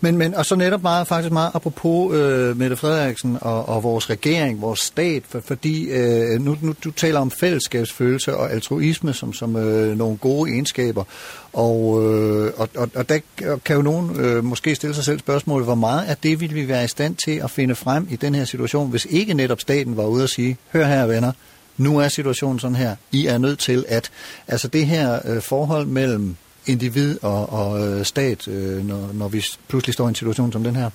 [0.00, 4.10] Men, men, og så netop meget, faktisk meget apropos øh, Mette Frederiksen og, og vores
[4.10, 9.32] regering, vores stat, for, fordi øh, nu, nu du taler om fællesskabsfølelse og altruisme som,
[9.32, 11.04] som øh, nogle gode egenskaber,
[11.52, 13.18] og, øh, og, og, og der
[13.64, 16.68] kan jo nogen øh, måske stille sig selv spørgsmålet, hvor meget af det ville vi
[16.68, 19.96] være i stand til at finde frem i den her situation, hvis ikke netop staten
[19.96, 21.32] var ude og sige, hør her venner,
[21.76, 24.10] nu er situationen sådan her, I er nødt til at,
[24.48, 29.44] altså det her øh, forhold mellem individ og, og øh, stat, øh, når, når vi
[29.68, 30.90] pludselig står i en situation som den her?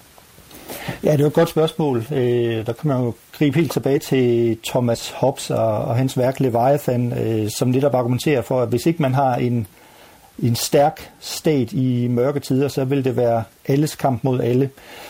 [1.04, 2.06] Ja, det er et godt spørgsmål.
[2.12, 6.40] Øh, der kan man jo gribe helt tilbage til Thomas Hobbes og, og hans værk
[6.40, 9.68] Leviathan, øh, som netop argumenterer for, at hvis ikke man har en,
[10.40, 14.70] en stærk stat i mørke tider, så vil det være alles kamp mod alle.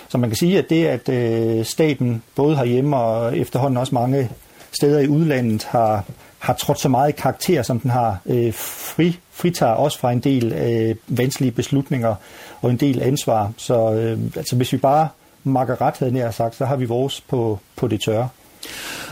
[0.10, 4.30] Så man kan sige, at det, at øh, staten både herhjemme og efterhånden også mange
[4.71, 6.06] steder i udlandet har,
[6.42, 10.20] har trådt så meget i karakter, som den har, øh, fri, fritager også fra en
[10.20, 12.16] del øh, vanskelige beslutninger
[12.62, 13.52] og en del ansvar.
[13.58, 15.08] Så øh, altså, hvis vi bare
[15.44, 18.30] makker ret, havde jeg sagt, så har vi vores på, på det tørre.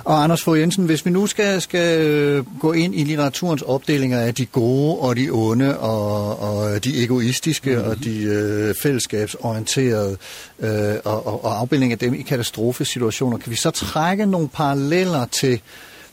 [0.04, 4.20] Og Anders Fogh Jensen, hvis vi nu skal, skal øh, gå ind i litteraturens opdelinger
[4.20, 7.90] af de gode og de onde, og, og de egoistiske mm-hmm.
[7.90, 10.18] og de øh, fællesskabsorienterede,
[10.60, 15.26] øh, og, og, og afbildning af dem i katastrofesituationer, kan vi så trække nogle paralleller
[15.26, 15.62] til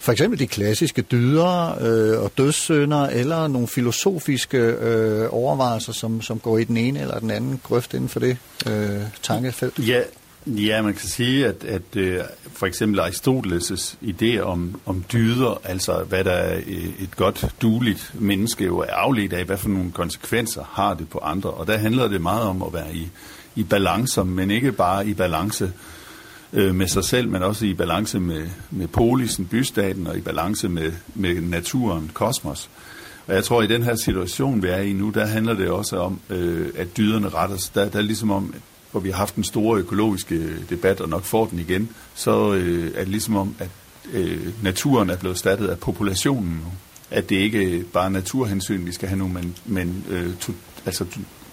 [0.06, 6.38] for eksempel de klassiske dyder øh, og dødssynder, eller nogle filosofiske øh, overvejelser, som, som
[6.38, 9.78] går i den ene eller den anden grøft inden for det øh, tankefelt?
[9.78, 10.00] Ja,
[10.46, 12.20] ja, man kan sige, at, at øh,
[12.52, 18.12] for eksempel Aristoteles' idé om, om dyder, altså hvad der er øh, et godt, dueligt
[18.14, 21.50] menneske jo er afledt af, hvad for nogle konsekvenser har det på andre.
[21.50, 23.08] Og der handler det meget om at være i,
[23.56, 25.70] i balance, men ikke bare i balance øh,
[26.56, 30.68] Øh, med sig selv, men også i balance med, med polisen, bystaten, og i balance
[30.68, 32.70] med, med naturen, kosmos.
[33.26, 35.68] Og jeg tror, at i den her situation, vi er i nu, der handler det
[35.68, 37.74] også om, øh, at dyderne retter sig.
[37.74, 38.54] Der, der er ligesom om,
[38.90, 42.90] hvor vi har haft en stor økologiske debat, og nok får den igen, så øh,
[42.94, 43.70] er det ligesom om, at
[44.12, 46.72] øh, naturen er blevet erstattet af populationen nu.
[47.10, 50.52] At det ikke bare er naturhensyn, vi skal have nu, men, men øh, to,
[50.86, 51.04] altså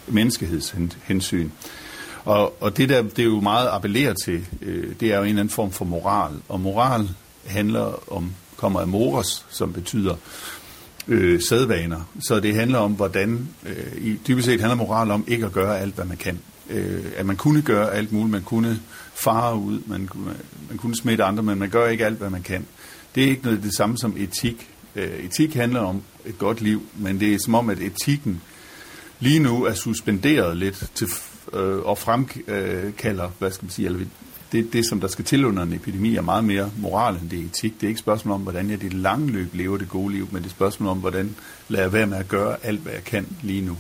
[0.07, 1.49] menneskehedshensyn.
[2.25, 5.29] Og, og det der, det er jo meget appellerer til, øh, det er jo en
[5.29, 6.31] eller anden form for moral.
[6.49, 7.09] Og moral
[7.45, 10.15] handler om, kommer af moros, som betyder
[11.07, 12.09] øh, sædvaner.
[12.27, 15.79] Så det handler om, hvordan, øh, i, dybest set handler moral om ikke at gøre
[15.79, 16.39] alt, hvad man kan.
[16.69, 18.79] Øh, at man kunne gøre alt muligt, man kunne
[19.15, 20.09] fare ud, man,
[20.69, 22.65] man kunne smitte andre, men man gør ikke alt, hvad man kan.
[23.15, 24.69] Det er ikke noget det samme som etik.
[24.95, 28.41] Øh, etik handler om et godt liv, men det er som om, at etikken
[29.19, 31.07] lige nu er suspenderet lidt til
[31.53, 33.99] øh, og fremkalder, hvad skal man sige, eller
[34.51, 37.39] det, det, som der skal til under en epidemi, er meget mere moral end det
[37.39, 37.73] er etik.
[37.73, 40.27] Det er ikke et spørgsmål om, hvordan jeg det lange løb lever det gode liv,
[40.31, 41.35] men det er et spørgsmål om, hvordan
[41.69, 43.77] lader jeg være med at gøre alt, hvad jeg kan lige nu.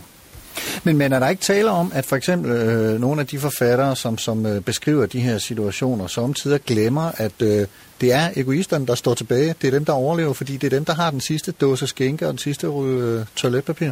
[0.83, 3.95] Men, men er der ikke tale om, at for eksempel øh, nogle af de forfattere,
[3.95, 7.67] som, som øh, beskriver de her situationer, samtidig glemmer, at øh,
[8.01, 9.55] det er egoisterne, der står tilbage.
[9.61, 12.25] Det er dem, der overlever, fordi det er dem, der har den sidste dåse skænke
[12.27, 13.91] og den sidste øh, toiletpapir.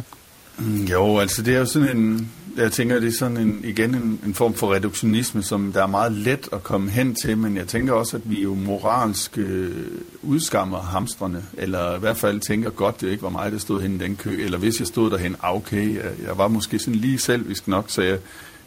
[0.58, 3.94] Mm, jo, altså det er jo sådan en, jeg tænker, det er sådan en, igen
[3.94, 7.56] en, en form for reduktionisme, som der er meget let at komme hen til, men
[7.56, 9.86] jeg tænker også, at vi jo moralsk øh,
[10.22, 13.94] udskammer hamstrene, eller i hvert fald tænker godt, det ikke var mig, der stod hen
[13.94, 17.18] i den kø, eller hvis jeg stod derhen, okay, jeg, jeg var måske sådan lige
[17.18, 18.18] selvisk nok, så jeg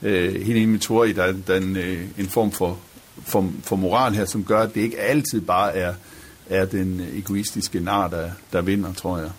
[0.01, 2.77] øh, helt enig med Tori, i, der, der er en, øh, en form for,
[3.23, 5.93] for, for moral her, som gør, at det ikke altid bare er,
[6.49, 9.29] er den egoistiske nar, der, der vinder, tror jeg.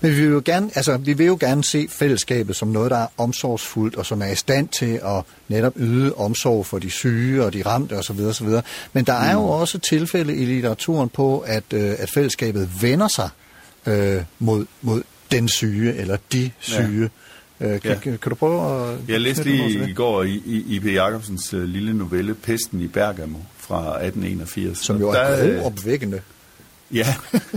[0.00, 2.96] Men vi vil, jo gerne, altså, vi vil jo gerne se fællesskabet som noget, der
[2.96, 7.44] er omsorgsfuldt, og som er i stand til at netop yde omsorg for de syge
[7.44, 8.20] og de ramte osv.
[8.20, 8.48] osv.
[8.92, 9.46] Men der er jo mm.
[9.46, 13.28] også tilfælde i litteraturen på, at, øh, at fællesskabet vender sig
[13.86, 17.10] øh, mod, mod den syge, eller de syge.
[17.60, 17.66] Ja.
[17.66, 17.98] Øh, kan, ja.
[17.98, 18.98] kan, kan du prøve at...
[19.08, 20.86] Jeg læste lige i går i, i I.P.
[20.86, 24.78] Jacobsens uh, lille novelle, Pesten i Bergamo fra 1881.
[24.78, 26.20] Som jo er opvækkende.
[26.92, 27.14] Ja,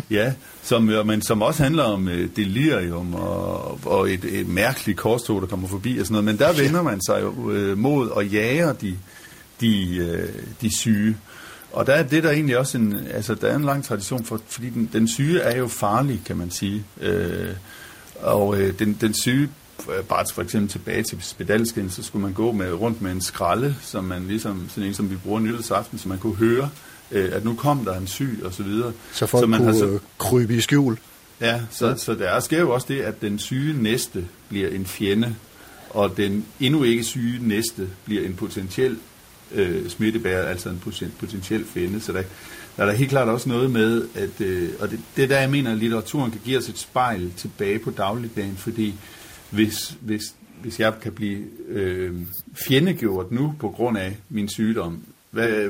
[0.09, 5.41] ja som, men som også handler om øh, delirium og, og et, et mærkeligt korstog,
[5.41, 6.25] der kommer forbi og sådan noget.
[6.25, 8.97] Men der vender man sig jo øh, mod og jager de,
[9.61, 10.29] de, øh,
[10.61, 11.17] de syge.
[11.71, 14.41] Og der er det der egentlig også en, altså der er en lang tradition for,
[14.47, 16.83] fordi den, den syge er jo farlig, kan man sige.
[17.01, 17.49] Øh,
[18.21, 19.49] og øh, den, den syge,
[19.97, 23.21] øh, bare for eksempel tilbage til spedalsken, så skulle man gå med, rundt med en
[23.21, 26.69] skralde, som man ligesom, sådan en som vi bruger nytårsaften, så man kunne høre,
[27.11, 28.93] øh, at nu kom der en syg og så videre.
[29.13, 30.97] Så folk så man kunne har så, øh, krybe i skjul.
[31.41, 31.95] Ja, så, ja.
[31.95, 35.35] så der sker jo også det, at den syge næste bliver en fjende,
[35.89, 38.97] og den endnu ikke syge næste bliver en potentiel
[39.51, 40.81] øh, smittebærer, altså en
[41.19, 42.01] potentiel fjende.
[42.01, 42.23] Så der,
[42.77, 45.39] der er der helt klart også noget med, at, øh, og det, det er der,
[45.39, 48.93] jeg mener, at litteraturen kan give os et spejl tilbage på dagligdagen, fordi
[49.49, 50.21] hvis, hvis,
[50.61, 52.13] hvis jeg kan blive øh,
[52.67, 54.99] fjendegjort nu på grund af min sygdom,
[55.31, 55.69] hvad,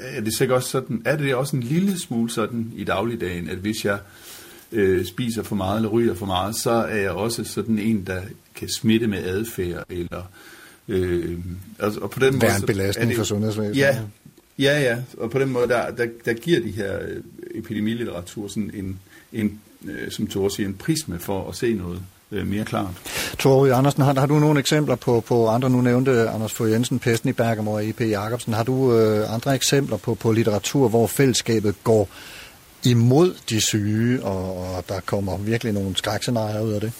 [0.00, 3.56] er det sikkert også sådan, er det også en lille smule sådan i dagligdagen, at
[3.56, 3.98] hvis jeg
[4.72, 8.22] øh, spiser for meget eller ryger for meget, så er jeg også sådan en, der
[8.54, 10.30] kan smitte med adfærd, eller
[10.88, 11.38] øh,
[11.78, 12.42] altså, og på den måde...
[12.42, 13.76] Være en belastning det, for sundhedsvæsenet.
[13.76, 13.98] Ja,
[14.58, 17.22] ja, ja, og på den måde, der, der, der giver de her øh,
[17.54, 18.98] epidemilitteratur sådan en,
[19.32, 22.90] en øh, som Thor siger, en prisme for at se noget øh, mere klart.
[23.38, 25.70] Tore Andersen, har, har du nogle eksempler på, på andre?
[25.70, 28.00] Nu nævnte Anders Fogh Jensen, Pesten i Bergamo og E.P.
[28.00, 28.52] Jacobsen.
[28.52, 32.08] Har du øh, andre eksempler på, på litteratur, hvor fællesskabet går
[32.84, 36.92] imod de syge, og, og der kommer virkelig nogle skrækscenarier ud af det?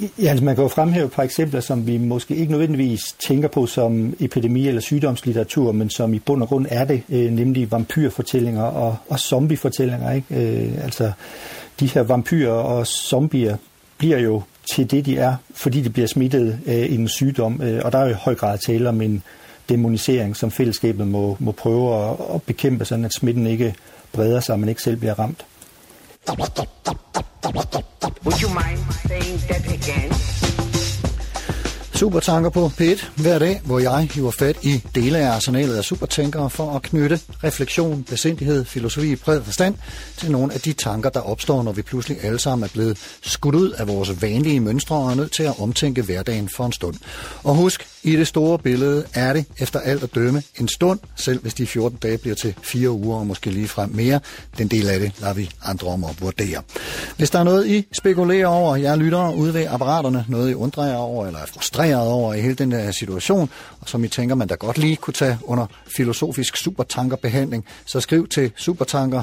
[0.00, 3.48] Ja, altså man kan jo fremhæve et par eksempler, som vi måske ikke nødvendigvis tænker
[3.48, 7.70] på som epidemi- eller sygdomslitteratur, men som i bund og grund er det, øh, nemlig
[7.70, 10.12] vampyrfortællinger og, og zombiefortællinger.
[10.12, 10.34] Ikke?
[10.34, 11.12] Øh, altså
[11.80, 13.56] de her vampyrer og zombier
[13.98, 14.42] bliver jo
[14.74, 17.98] til det, de er, fordi de bliver smittet øh, af en sygdom, øh, og der
[17.98, 19.22] er jo i høj grad tale om en
[19.68, 23.74] demonisering, som fællesskabet må, må prøve at, at bekæmpe, sådan at smitten ikke
[24.12, 25.44] breder sig, og man ikke selv bliver ramt.
[28.24, 30.45] Would you mind saying that again?
[31.96, 36.50] Supertanker på P1 hver dag, hvor jeg hiver fat i dele af arsenalet af supertænkere
[36.50, 39.74] for at knytte refleksion, besindighed, filosofi i bred forstand
[40.16, 43.54] til nogle af de tanker, der opstår, når vi pludselig alle sammen er blevet skudt
[43.54, 46.94] ud af vores vanlige mønstre og er nødt til at omtænke hverdagen for en stund.
[47.44, 51.42] Og husk, i det store billede er det efter alt at dømme en stund, selv
[51.42, 54.20] hvis de 14 dage bliver til fire uger og måske lige frem mere.
[54.58, 56.62] Den del af det lader vi andre om at vurdere.
[57.16, 60.86] Hvis der er noget, I spekulerer over, jeg lytter ude ved apparaterne, noget I undrer
[60.86, 64.34] jer over eller er frustreret over i hele den her situation, og som I tænker,
[64.34, 65.66] man da godt lige kunne tage under
[65.96, 69.22] filosofisk supertankerbehandling, så skriv til supertanker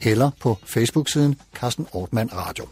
[0.00, 2.64] eller på Facebook-siden Carsten Ortmann Radio.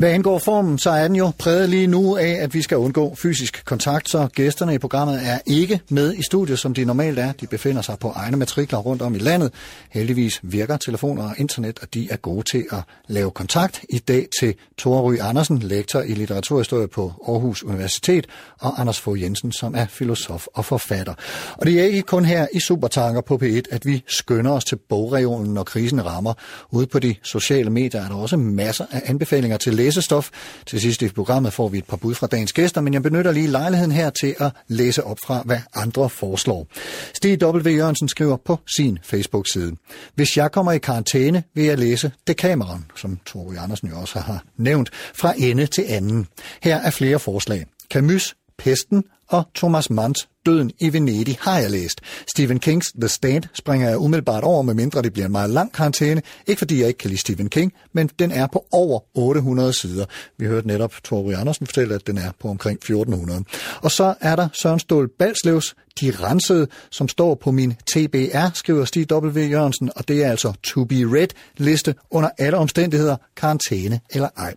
[0.00, 3.14] Hvad angår formen, så er den jo præget lige nu af, at vi skal undgå
[3.14, 7.32] fysisk kontakt, så gæsterne i programmet er ikke med i studiet, som de normalt er.
[7.32, 9.52] De befinder sig på egne matrikler rundt om i landet.
[9.90, 13.84] Heldigvis virker telefoner og internet, og de er gode til at lave kontakt.
[13.88, 18.26] I dag til Tore Ry Andersen, lektor i litteraturhistorie på Aarhus Universitet,
[18.60, 21.14] og Anders Fogh Jensen, som er filosof og forfatter.
[21.56, 24.76] Og det er ikke kun her i Supertanker på P1, at vi skynder os til
[24.88, 26.34] bogregionen, når krisen rammer.
[26.70, 30.30] Ude på de sociale medier er der også masser af anbefalinger til læsestof.
[30.66, 33.32] Til sidst i programmet får vi et par bud fra dagens gæster, men jeg benytter
[33.32, 36.66] lige lejligheden her til at læse op fra, hvad andre foreslår.
[37.14, 37.68] Stig W.
[37.68, 39.76] Jørgensen skriver på sin Facebook-side.
[40.14, 44.44] Hvis jeg kommer i karantæne, vil jeg læse Dekameron, som Tore Andersen jo også har
[44.56, 46.26] nævnt, fra ende til anden.
[46.62, 47.66] Her er flere forslag.
[47.90, 52.00] Camus, Pesten og Thomas Manns Døden i Venedig har jeg læst.
[52.34, 55.72] Stephen Kings The Stand springer jeg umiddelbart over, med mindre det bliver en meget lang
[55.72, 56.22] karantæne.
[56.46, 60.04] Ikke fordi jeg ikke kan lide Stephen King, men den er på over 800 sider.
[60.38, 63.44] Vi hørte netop Tore Andersen fortælle, at den er på omkring 1400.
[63.82, 68.84] Og så er der Søren Stål Balslevs De Rensede, som står på min TBR, skriver
[68.84, 69.40] Stig W.
[69.40, 74.54] Jørgensen, og det er altså To Be Read liste under alle omstændigheder, karantæne eller ej.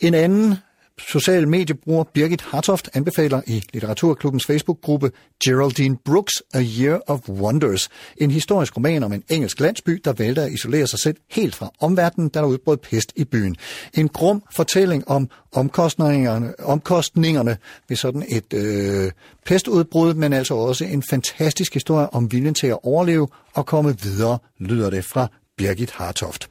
[0.00, 0.54] En anden
[0.98, 5.10] social mediebruger Birgit Hartoft anbefaler i Litteraturklubbens Facebook-gruppe
[5.44, 10.42] Geraldine Brooks A Year of Wonders, en historisk roman om en engelsk landsby, der vælter
[10.42, 13.56] at isolere sig selv helt fra omverdenen, da der udbrød pest i byen.
[13.94, 17.56] En grum fortælling om omkostningerne, omkostningerne
[17.88, 19.12] ved sådan et øh,
[19.46, 24.38] pestudbrud, men altså også en fantastisk historie om viljen til at overleve og komme videre,
[24.58, 26.48] lyder det fra Birgit Hartoft.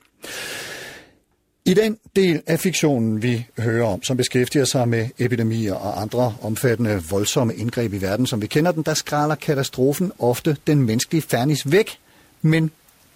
[1.67, 6.36] I den del af fiktionen, vi hører om, som beskæftiger sig med epidemier og andre
[6.41, 11.21] omfattende voldsomme indgreb i verden, som vi kender den, der skralder katastrofen ofte den menneskelige
[11.21, 11.97] fernis væk,
[12.41, 12.71] men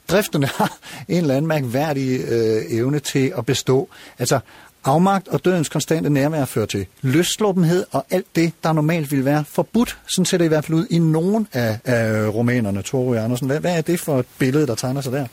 [0.07, 3.89] drifterne har en eller anden mærkværdig øh, evne til at bestå.
[4.19, 4.39] Altså,
[4.83, 9.45] afmagt og dødens konstante nærvær fører til løsslåbenhed og alt det, der normalt vil være
[9.47, 9.97] forbudt.
[10.07, 13.47] Sådan ser det i hvert fald ud i nogen af, af romanerne, Tore Andersen.
[13.47, 15.25] Hvad, hvad er det for et billede, der tegner sig der?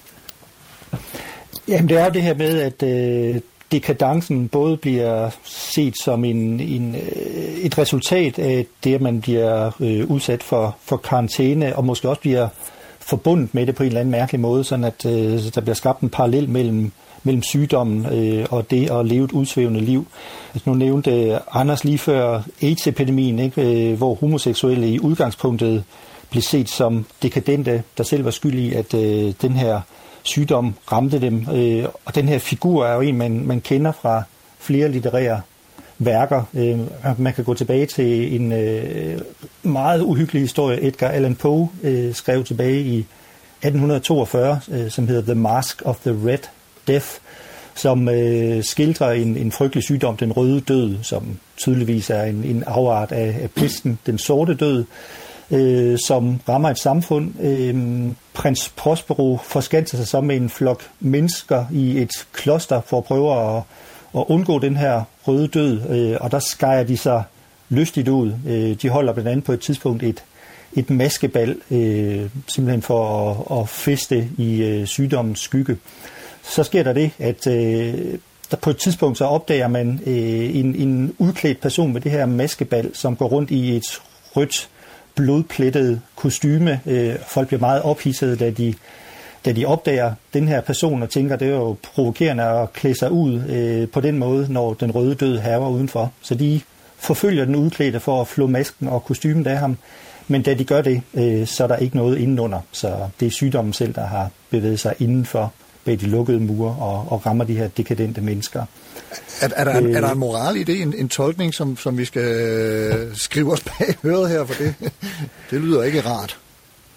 [1.69, 3.41] Jamen det er jo det her med, at øh,
[3.73, 9.71] dekadencen både bliver set som en, en, øh, et resultat af det, at man bliver
[9.81, 12.49] øh, udsat for, for karantæne, og måske også bliver
[13.01, 16.01] forbundet med det på en eller anden mærkelig måde, sådan at øh, der bliver skabt
[16.01, 20.07] en parallel mellem, mellem sygdommen øh, og det at leve et udsvævende liv.
[20.55, 25.85] Altså, nu nævnte øh, Anders lige før AIDS-epidemien, ikke, øh, hvor homoseksuelle i udgangspunktet
[26.31, 29.81] blev set som dekadente, der selv var skyld i, at øh, den her
[30.27, 31.47] sygdom ramte dem.
[31.55, 34.23] Øh, og den her figur er jo en, man, man kender fra
[34.59, 35.41] flere litterære
[35.99, 36.43] værker.
[36.55, 36.79] Øh,
[37.19, 39.21] man kan gå tilbage til en øh,
[39.63, 45.35] meget uhyggelig historie, Edgar Allan Poe øh, skrev tilbage i 1842, øh, som hedder The
[45.35, 46.49] Mask of the Red
[46.87, 47.07] Death,
[47.75, 52.65] som øh, skildrer en, en frygtelig sygdom, den røde død, som tydeligvis er en, en
[52.67, 54.85] afart af, af pesten, den sorte død,
[55.51, 57.41] øh, som rammer et samfund.
[57.41, 63.05] Øh, prins Prospero forskanser sig så med en flok mennesker i et kloster for at
[63.05, 63.63] prøve at,
[64.17, 67.23] at undgå den her røde død, øh, og der skærer de sig
[67.69, 68.33] lystigt ud.
[68.47, 70.25] Øh, de holder blandt andet på et tidspunkt et,
[70.73, 75.77] et maskebal, øh, simpelthen for at, at feste i øh, sygdommens skygge.
[76.43, 78.19] Så sker der det, at øh,
[78.51, 82.27] der på et tidspunkt så opdager man øh, en, en udklædt person med det her
[82.27, 84.01] maskebal, som går rundt i et
[84.37, 84.69] rødt
[85.17, 86.81] blodplettede kostyme.
[86.87, 88.75] Øh, folk bliver meget ophidsede, da de,
[89.45, 93.11] da de opdager den her person og tænker, det er jo provokerende at klæde sig
[93.11, 96.13] ud øh, på den måde, når den røde død haver udenfor.
[96.23, 96.61] Så de
[96.97, 99.77] forfølger den udklædte for at flå masken og kostymet af ham.
[100.29, 102.61] Men da de gør det, øh, så er der ikke noget indenunder.
[102.73, 105.53] Så det er sygdommen selv, der har bevæget sig indenfor
[105.87, 108.65] bag de lukkede mure og, og rammer de her dekadente mennesker.
[109.41, 111.99] Er, er, der, en, er der en moral i det, en, en tolkning, som, som
[111.99, 114.75] vi skal øh, skrive os bag høret her, for det,
[115.51, 116.39] det lyder ikke rart.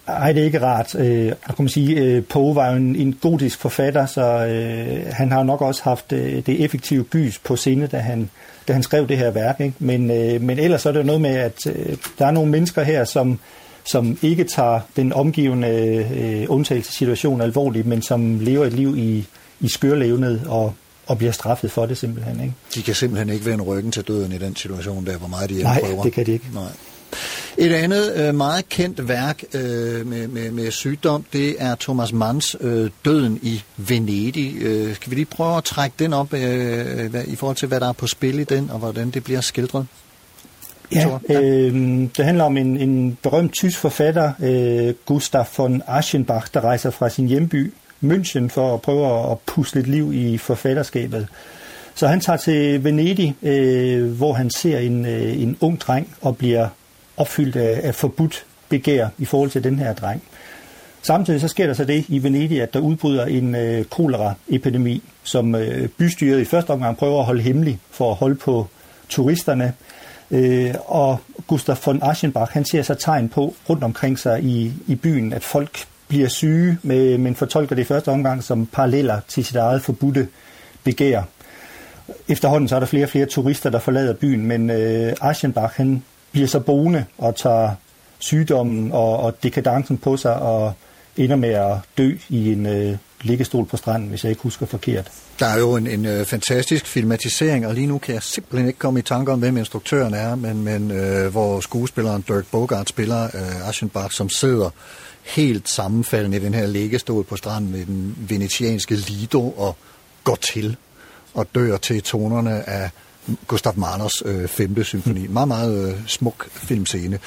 [0.08, 0.94] Nej, det er ikke rart.
[0.94, 5.12] Øh, jeg kan man sige, øh, Poe var jo en, en godisk forfatter, så øh,
[5.12, 8.30] han har nok også haft øh, det effektive gys på sinde, da han,
[8.68, 9.60] da han skrev det her værk.
[9.60, 9.74] Ikke?
[9.78, 12.82] Men, øh, men ellers er det jo noget med, at øh, der er nogle mennesker
[12.82, 13.38] her, som,
[13.84, 15.68] som ikke tager den omgivende
[16.14, 19.26] øh, undtagelsessituation alvorligt, men som lever et liv i,
[19.60, 20.74] i skørlevnet og
[21.06, 22.40] og bliver straffet for det simpelthen.
[22.40, 22.54] Ikke?
[22.74, 25.62] De kan simpelthen ikke vende ryggen til døden i den situation der, hvor meget de
[25.62, 26.02] Nej, prøver.
[26.02, 26.44] det kan de ikke.
[26.54, 26.68] Nej.
[27.58, 32.56] Et andet øh, meget kendt værk øh, med, med, med sygdom, det er Thomas Manns
[32.60, 34.54] øh, Døden i Venedig.
[34.62, 37.80] Øh, skal vi lige prøve at trække den op øh, hvad, i forhold til, hvad
[37.80, 39.86] der er på spil i den, og hvordan det bliver skildret?
[40.94, 41.74] Ja, øh,
[42.16, 47.08] det handler om en, en berømt tysk forfatter, øh, Gustav von Aschenbach, der rejser fra
[47.08, 47.72] sin hjemby
[48.02, 51.28] München for at prøve at puste lidt liv i forfatterskabet.
[51.94, 56.36] Så han tager til Venedig, øh, hvor han ser en, øh, en ung dreng og
[56.36, 56.68] bliver
[57.16, 60.22] opfyldt af, af forbudt begær i forhold til den her dreng.
[61.02, 65.54] Samtidig så sker der så det i Venedig, at der udbryder en øh, kolera-epidemi, som
[65.54, 68.66] øh, bystyret i første omgang prøver at holde hemmelig for at holde på
[69.08, 69.72] turisterne.
[70.30, 74.94] Øh, og Gustav von Aschenbach, han ser så tegn på rundt omkring sig i, i
[74.94, 79.44] byen, at folk bliver syge, med, men fortolker det i første omgang som paralleller til
[79.44, 80.28] sit eget forbudte
[80.84, 81.22] begær.
[82.28, 86.02] Efterhånden så er der flere og flere turister, der forlader byen, men øh, Aschenbach han
[86.32, 87.70] bliver så boende og tager
[88.18, 90.72] sygdommen og, og dekadencen på sig og
[91.16, 95.10] ender med at dø i en øh, liggestol på stranden, hvis jeg ikke husker forkert.
[95.38, 98.78] Der er jo en, en øh, fantastisk filmatisering, og lige nu kan jeg simpelthen ikke
[98.78, 103.24] komme i tanke om, hvem instruktøren er, men, men øh, hvor skuespilleren Dirk Bogart spiller
[103.24, 104.70] øh, Aschenbach, som sidder
[105.22, 109.76] helt sammenfaldende i den her liggestol på stranden med den venetianske Lido og
[110.24, 110.76] går til
[111.34, 112.90] og dør til tonerne af
[113.46, 115.26] Gustav Mahlers øh, femte symfoni.
[115.26, 117.18] Meget, meget øh, smuk filmscene.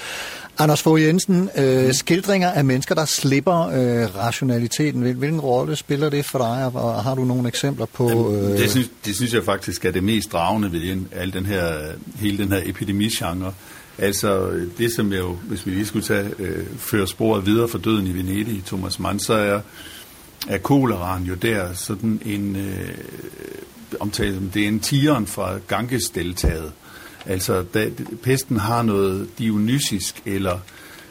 [0.57, 5.01] Anders Fogh Jensen, øh, skildringer af mennesker, der slipper øh, rationaliteten.
[5.01, 8.33] Hvilken rolle spiller det for dig, og har du nogle eksempler på...
[8.33, 8.57] Øh...
[8.57, 11.73] Det, synes, det synes jeg faktisk er det mest dragende ved al den her,
[12.15, 13.53] hele den her epidemigenre.
[13.97, 17.77] Altså det, som jeg jo, hvis vi lige skulle tage, øh, føre sporet videre for
[17.77, 19.59] døden i Venedig, Thomas Mann, så er,
[20.47, 22.89] er koleraen jo der sådan en, øh,
[23.99, 26.71] omtalt, det er en tieren fra Ganges-deltaget.
[27.25, 27.89] Altså da,
[28.23, 30.59] pesten har noget dionysisk eller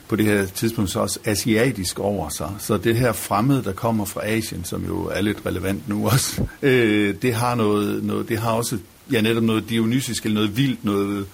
[0.08, 2.50] på det her tidspunkt så også asiatisk over sig.
[2.58, 6.44] Så det her fremmede, der kommer fra Asien, som jo er lidt relevant nu også,
[6.62, 8.78] øh, det har noget, noget, det har også
[9.12, 11.26] ja, netop noget dionysisk eller noget vildt, noget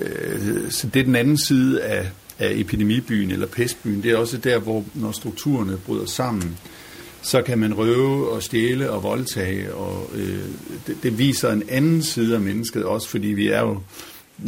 [0.00, 4.02] Øh, så det er den anden side af, af epidemibyen eller pestbyen.
[4.02, 6.58] Det er også der, hvor når strukturerne bryder sammen,
[7.22, 10.44] så kan man røve og stjæle og voldtage, og øh,
[10.86, 13.80] det, det viser en anden side af mennesket også, fordi vi er jo,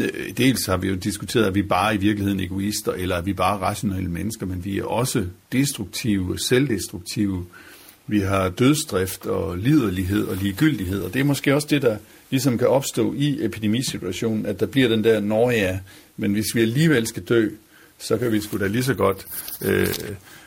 [0.00, 3.32] øh, dels har vi jo diskuteret, at vi bare i virkeligheden egoister, eller at vi
[3.32, 7.46] bare er rationelle mennesker, men vi er også destruktive, selvdestruktive.
[8.06, 11.96] Vi har dødsdrift og liderlighed og ligegyldighed, og det er måske også det, der
[12.30, 15.78] ligesom kan opstå i epidemisituationen, at der bliver den der, når ja,
[16.16, 17.48] men hvis vi alligevel skal dø,
[17.98, 19.26] så kan vi sgu da lige så godt
[19.62, 19.88] øh,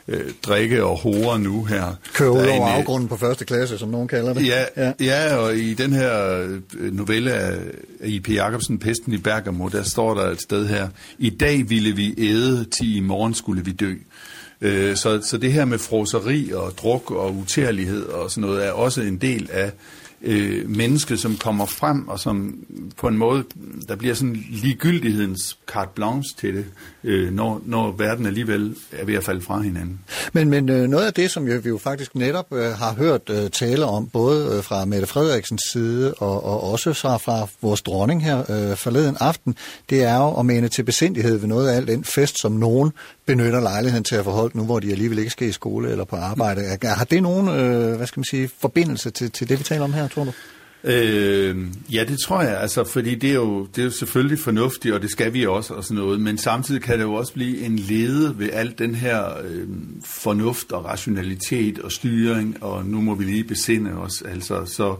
[0.07, 1.95] øh, drikke og hore nu her.
[2.13, 4.47] Køre ud over en, øh, afgrunden på første klasse, som nogen kalder det.
[4.47, 4.91] Ja, ja.
[4.99, 6.41] ja og i den her
[6.77, 7.59] øh, novelle af
[8.03, 8.29] I.P.
[8.29, 10.87] Jacobsen, Pesten i Bergamo, der står der et sted her,
[11.17, 13.93] i dag ville vi æde, til i morgen skulle vi dø.
[14.61, 18.71] Øh, så, så det her med froseri og druk og utærlighed og sådan noget er
[18.71, 19.71] også en del af
[20.21, 22.55] øh, menneske, som kommer frem, og som
[22.97, 23.43] på en måde,
[23.87, 26.65] der bliver sådan ligegyldighedens carte blanche til det,
[27.03, 29.99] øh, når, når verden alligevel er ved at falde fra hinanden.
[30.33, 33.49] Men, men øh, noget af det, som vi jo faktisk netop øh, har hørt øh,
[33.49, 38.23] tale om, både øh, fra Mette Frederiksens side og, og også fra, fra vores dronning
[38.23, 39.55] her øh, forleden aften,
[39.89, 42.91] det er jo at mene til besindighed ved noget af alt den fest, som nogen
[43.25, 46.15] benytter lejligheden til at forholde nu, hvor de alligevel ikke skal i skole eller på
[46.15, 46.61] arbejde.
[46.83, 49.93] Har det nogen, øh, hvad skal man sige, forbindelse til, til det, vi taler om
[49.93, 50.31] her, tror du?
[50.83, 51.57] Øh,
[51.93, 55.01] ja, det tror jeg, altså, fordi det er, jo, det er jo selvfølgelig fornuftigt, og
[55.01, 57.79] det skal vi også og sådan noget, men samtidig kan det jo også blive en
[57.79, 59.67] lede ved alt den her øh,
[60.05, 64.95] fornuft og rationalitet og styring, og nu må vi lige besinde os, altså, så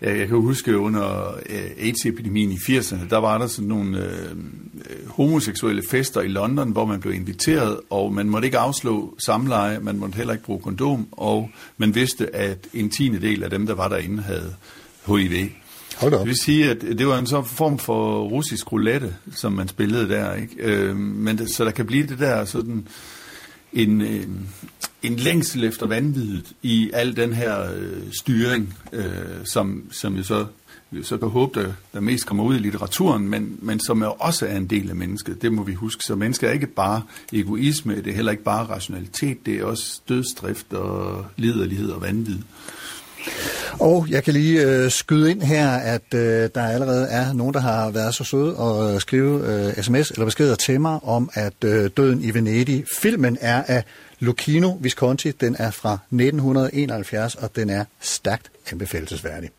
[0.00, 4.36] jeg, jeg kan huske under øh, AIDS-epidemien i 80'erne, der var der sådan nogle øh,
[5.06, 9.98] homoseksuelle fester i London, hvor man blev inviteret, og man måtte ikke afslå samleje, man
[9.98, 13.74] måtte heller ikke bruge kondom, og man vidste, at en tiende del af dem, der
[13.74, 14.54] var derinde, havde
[15.06, 15.48] HIV.
[15.96, 19.68] Hold Det vil sige, at det var en sådan form for russisk roulette, som man
[19.68, 20.34] spillede der.
[20.34, 20.54] Ikke?
[20.58, 22.88] Øh, men det, så der kan blive det der sådan
[23.72, 24.26] en, øh,
[25.02, 29.06] en længsel efter vanvittigt i al den her øh, styring, øh,
[29.44, 30.46] som, som jo så,
[30.90, 34.22] vi så kan håbe, der, der mest kommer ud i litteraturen, men, men som er
[34.22, 35.42] også er en del af mennesket.
[35.42, 36.04] Det må vi huske.
[36.04, 37.02] Så mennesket er ikke bare
[37.32, 42.38] egoisme, det er heller ikke bare rationalitet, det er også dødsdrift og liderlighed og vanvid.
[43.80, 47.60] Og jeg kan lige øh, skyde ind her, at øh, der allerede er nogen, der
[47.60, 51.64] har været så søde at øh, skrive øh, sms eller beskeder til mig om, at
[51.64, 53.84] øh, Døden i Venedig, filmen er af
[54.18, 59.50] Lucchino Visconti, den er fra 1971, og den er stærkt anbefalesværdig.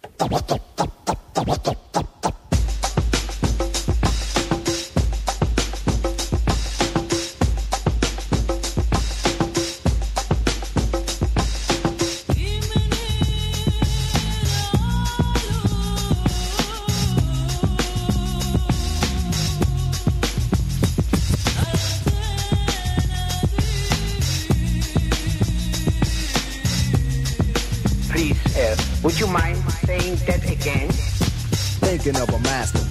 [32.04, 32.91] Thinking of a master.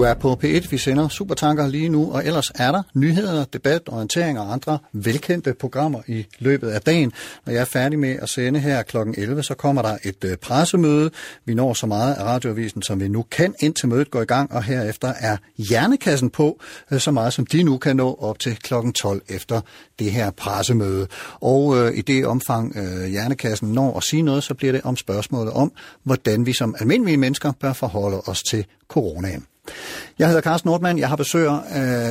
[0.00, 3.82] Du er på P1, vi sender Supertanker lige nu, og ellers er der nyheder, debat,
[3.88, 7.12] orientering og andre velkendte programmer i løbet af dagen.
[7.46, 8.96] Når jeg er færdig med at sende her kl.
[8.96, 11.10] 11, så kommer der et øh, pressemøde.
[11.44, 14.52] Vi når så meget af radioavisen, som vi nu kan, indtil mødet går i gang,
[14.52, 18.56] og herefter er hjernekassen på, øh, så meget som de nu kan nå op til
[18.56, 18.74] kl.
[18.94, 19.60] 12 efter
[19.98, 21.06] det her pressemøde.
[21.40, 24.96] Og øh, i det omfang øh, hjernekassen når at sige noget, så bliver det om
[24.96, 25.72] spørgsmålet om,
[26.02, 29.46] hvordan vi som almindelige mennesker bør forholde os til coronaen.
[30.18, 30.98] Jeg hedder Carsten Nordmann.
[30.98, 31.60] Jeg har besøg af,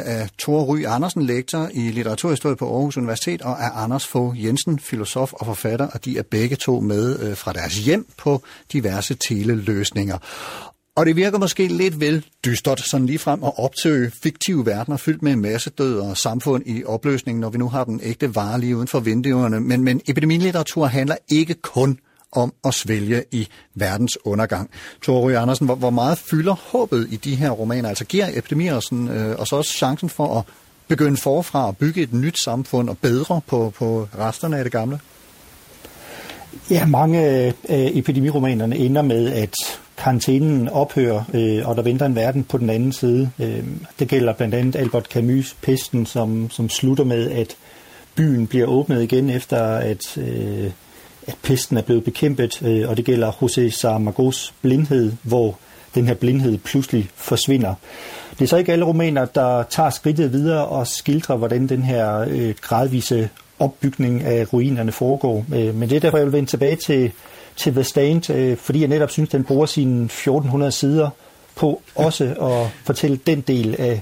[0.06, 5.34] af Ry Andersen, lektor i litteraturhistorie på Aarhus Universitet, og af Anders Fogh Jensen, filosof
[5.34, 8.42] og forfatter, og de er begge to med øh, fra deres hjem på
[8.74, 10.18] diverse teleløsninger.
[10.96, 15.22] Og det virker måske lidt vel dystert, sådan lige frem at opsøge fiktive verdener fyldt
[15.22, 18.60] med en masse død og samfund i opløsning, når vi nu har den ægte vare
[18.60, 19.60] lige uden for vinduerne.
[19.60, 22.00] Men, men epidemilitteratur handler ikke kun
[22.32, 24.70] om at svælge i verdens undergang.
[25.02, 27.90] Tore Andersen, hvor, hvor meget fylder håbet i de her romaner?
[27.90, 30.44] Altså giver epidemier og, sådan, øh, og så også chancen for at
[30.88, 35.00] begynde forfra og bygge et nyt samfund og bedre på, på resterne af det gamle?
[36.72, 39.56] Ja, mange af epidemiromanerne ender med, at
[39.98, 43.32] karantænen ophører, øh, og der venter en verden på den anden side.
[43.40, 43.64] Øh,
[44.00, 47.56] det gælder blandt andet Albert Camus' Pesten, som, som slutter med, at
[48.16, 50.72] byen bliver åbnet igen efter, at, øh,
[51.30, 55.58] at pesten er blevet bekæmpet, øh, og det gælder José Saramagos blindhed, hvor
[55.96, 57.74] den her blindhed pludselig forsvinder.
[58.32, 62.26] Det er så ikke alle romaner, der tager skridtet videre og skildrer, hvordan den her
[62.30, 65.46] øh, gradvise opbygning af ruinerne foregår.
[65.56, 67.12] Øh, men det er derfor, jeg vil vende tilbage til,
[67.56, 71.10] til The Stand, øh, fordi jeg netop synes, den bruger sine 1400 sider
[71.56, 74.02] på også at fortælle den del af,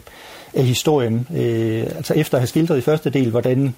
[0.54, 1.28] af historien.
[1.36, 3.76] Øh, altså efter at have skildret i første del, hvordan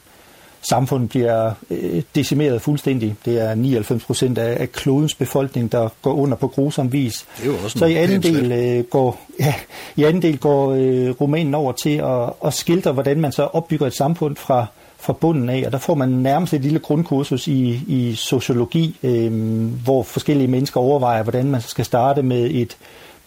[0.62, 3.16] samfundet bliver øh, decimeret fuldstændig.
[3.26, 7.26] Det er 99 procent af, af klodens befolkning, der går under på grusom vis.
[7.68, 9.53] Så i anden del øh, går, ja,
[9.95, 13.88] i anden del går øh, romanen over til at, at skildre, hvordan man så opbygger
[13.88, 14.66] et samfund fra,
[14.97, 19.64] fra bunden af, og der får man nærmest et lille grundkursus i, i sociologi, øh,
[19.84, 22.78] hvor forskellige mennesker overvejer, hvordan man skal starte med et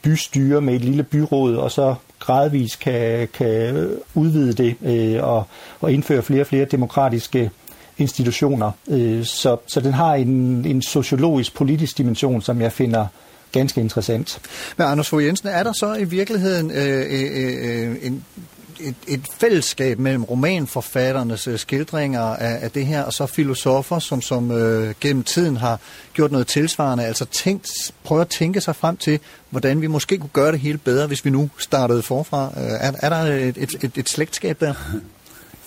[0.02, 5.44] bystyre, med et lille byråd, og så gradvist kan, kan udvide det øh, og,
[5.80, 7.50] og indføre flere og flere demokratiske
[7.98, 8.70] institutioner.
[8.88, 13.06] Øh, så, så den har en, en sociologisk, politisk dimension, som jeg finder
[13.52, 14.40] ganske interessant.
[14.76, 18.24] Men Anders Fogh Jensen, er der så i virkeligheden øh, øh, øh, en
[18.80, 24.22] et, et fællesskab mellem romanforfatternes øh, skildringer af, af det her, og så filosofer, som,
[24.22, 25.80] som øh, gennem tiden har
[26.14, 29.20] gjort noget tilsvarende, altså tænkt, prøve at tænke sig frem til,
[29.50, 32.46] hvordan vi måske kunne gøre det hele bedre, hvis vi nu startede forfra.
[32.56, 34.74] Øh, er, er der et, et, et, et slægtskab der?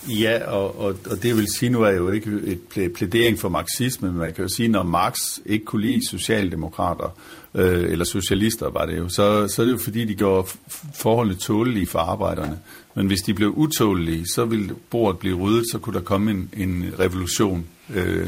[0.08, 4.08] Ja, og, og, og det vil sige, nu er jo ikke et plædering for marxisme,
[4.08, 7.16] men man kan jo sige, når Marx ikke kunne lide socialdemokrater,
[7.56, 10.48] øh, eller socialister var det jo, så, så er det jo fordi, de gjorde
[10.94, 12.58] forholdene tålelige for arbejderne.
[12.94, 16.50] Men hvis de blev utålelige, så ville bordet blive ryddet, så kunne der komme en,
[16.56, 17.66] en revolution.
[17.94, 18.26] Øh,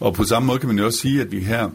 [0.00, 1.70] og på samme måde kan man jo også sige, at vi her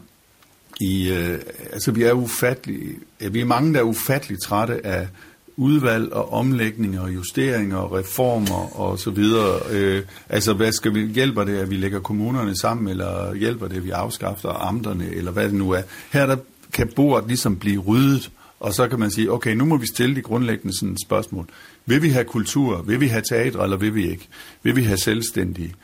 [0.80, 1.38] i, øh,
[1.72, 2.96] altså vi er ufattelige,
[3.30, 5.08] vi er mange, der er ufatteligt trætte af
[5.56, 9.60] udvalg og omlægninger og justeringer og reformer og så videre.
[9.70, 13.76] Øh, altså, hvad skal vi, hjælper det, at vi lægger kommunerne sammen, eller hjælper det,
[13.76, 15.82] at vi afskaffer amterne, eller hvad det nu er.
[16.12, 16.36] Her der
[16.72, 20.16] kan bordet ligesom blive ryddet, og så kan man sige, okay, nu må vi stille
[20.16, 21.46] de grundlæggende sådan spørgsmål.
[21.86, 22.82] Vil vi have kultur?
[22.82, 24.28] Vil vi have teatre, eller vil vi ikke?
[24.62, 25.74] Vil vi have selvstændige?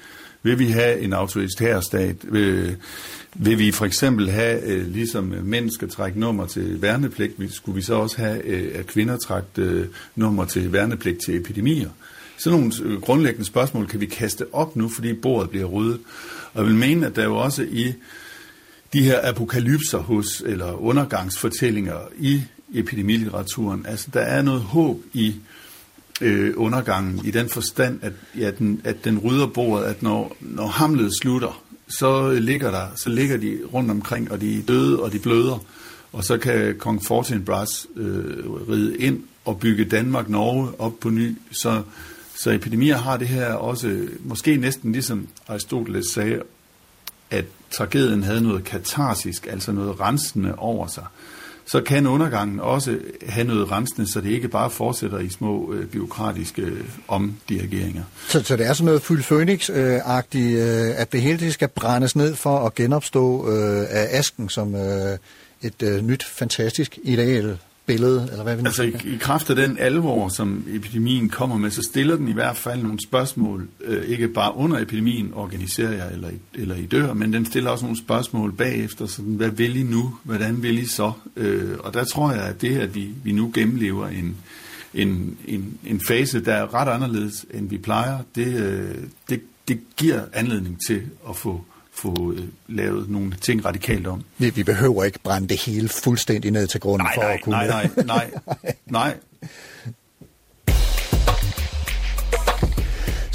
[0.42, 2.16] Vil vi have en autoritær stat?
[2.22, 2.76] Vil,
[3.34, 7.82] vil vi for eksempel have, øh, ligesom mænd skal trække nummer til værnepligt, skulle vi
[7.82, 9.86] så også have, øh, at kvinder trække øh,
[10.16, 11.90] nummer til værnepligt til epidemier?
[12.38, 16.00] Sådan nogle øh, grundlæggende spørgsmål kan vi kaste op nu, fordi bordet bliver ryddet.
[16.54, 17.94] Og jeg vil mene, at der jo også i
[18.92, 22.42] de her apokalypser hos, eller undergangsfortællinger i
[22.74, 25.34] epidemilitteraturen, altså der er noget håb i
[26.20, 30.66] øh, undergangen, i den forstand, at, ja, den, at den rydder bordet, at når, når
[30.66, 35.12] hamlet slutter, så ligger der, så ligger de rundt omkring, og de er døde, og
[35.12, 35.64] de bløder,
[36.12, 41.82] og så kan kong Fortinbras øh, ride ind og bygge Danmark-Norge op på ny, så,
[42.34, 46.42] så epidemier har det her også, måske næsten ligesom Aristoteles sagde,
[47.30, 51.04] at tragedien havde noget katarsisk, altså noget rensende over sig
[51.68, 52.98] så kan undergangen også
[53.28, 58.02] have noget rensende, så det ikke bare fortsætter i små øh, byråkratiske øh, omdirigeringer.
[58.28, 62.16] Så, så det er sådan noget fyldt Phoenix-agtigt, øh, at det hele det skal brændes
[62.16, 65.18] ned for at genopstå øh, af asken som øh,
[65.62, 67.58] et øh, nyt, fantastisk ideal
[67.88, 71.56] billede, eller hvad vi nu Altså i, i kraft af den alvor, som epidemien kommer
[71.56, 75.92] med, så stiller den i hvert fald nogle spørgsmål, øh, ikke bare under epidemien, organiserer
[75.92, 79.76] jeg eller, eller I dør, men den stiller også nogle spørgsmål bagefter, sådan, hvad vil
[79.76, 80.14] I nu?
[80.24, 81.12] Hvordan vil I så?
[81.36, 84.36] Øh, og der tror jeg, at det, at vi, vi nu gennemlever en,
[84.94, 88.94] en, en, en fase, der er ret anderledes, end vi plejer, det, øh,
[89.28, 91.64] det, det giver anledning til at få
[92.02, 94.24] få øh, lavet nogle ting radikalt om.
[94.38, 97.40] Vi, vi behøver ikke brænde det hele fuldstændig ned til grunden nej, for nej, at
[97.42, 97.56] kunne...
[97.56, 98.30] Nej, nej, nej,
[98.86, 99.16] nej.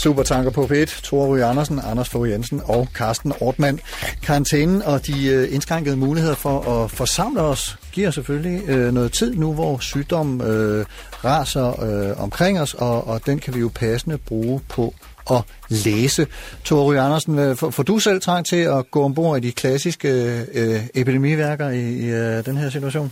[0.03, 3.79] Supertanker på P1, Thor Ryge Andersen, Anders Fogh Jensen og Carsten Ortmann.
[4.23, 9.35] Karantænen og de øh, indskrænkede muligheder for at forsamle os giver selvfølgelig øh, noget tid
[9.35, 10.85] nu, hvor sygdom øh,
[11.23, 14.93] raser øh, omkring os, og, og den kan vi jo passende bruge på
[15.31, 16.27] at læse.
[16.63, 20.09] Tore Andersen, får, du selv trang til at gå ombord i de klassiske
[20.53, 23.11] øh, epidemiværker i, i øh, den her situation?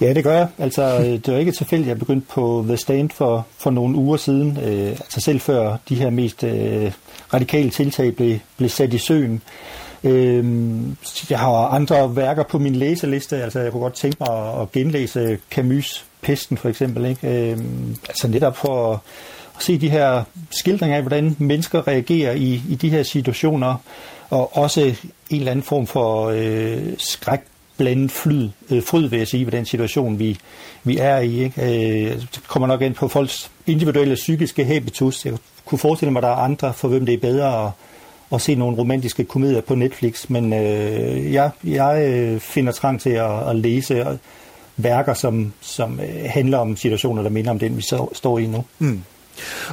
[0.00, 0.48] Ja, det gør jeg.
[0.58, 3.96] Altså, øh, det var ikke tilfældigt, at jeg begyndte på The Stand for, for nogle
[3.96, 4.58] uger siden.
[4.64, 6.92] Øh, altså selv før de her mest øh,
[7.34, 9.42] radikale tiltag blev, blev sat i søen.
[10.04, 10.44] Øh,
[11.30, 13.42] jeg har andre værker på min læseliste.
[13.42, 17.04] Altså, jeg kunne godt tænke mig at, at genlæse Camus' Pesten for eksempel.
[17.06, 17.50] Ikke?
[17.50, 17.58] Øh,
[18.08, 18.98] altså netop for at
[19.58, 23.74] at se de her skildringer af, hvordan mennesker reagerer i, i de her situationer,
[24.30, 27.40] og også en eller anden form for øh, skræk
[27.76, 30.38] blandet flyd, øh, fryd, vil jeg sige, ved den situation, vi,
[30.84, 31.44] vi er i.
[31.44, 31.62] Ikke?
[31.62, 35.24] Øh, det kommer nok ind på folks individuelle psykiske habitus.
[35.24, 35.34] Jeg
[35.64, 37.72] kunne forestille mig, at der er andre, for hvem det er bedre at,
[38.32, 43.48] at se nogle romantiske komedier på Netflix, men øh, jeg, jeg finder trang til at,
[43.48, 44.06] at læse øh,
[44.76, 48.46] værker, som, som øh, handler om situationer, der minder om den, vi så, står i
[48.46, 48.64] nu.
[48.78, 49.02] Mm.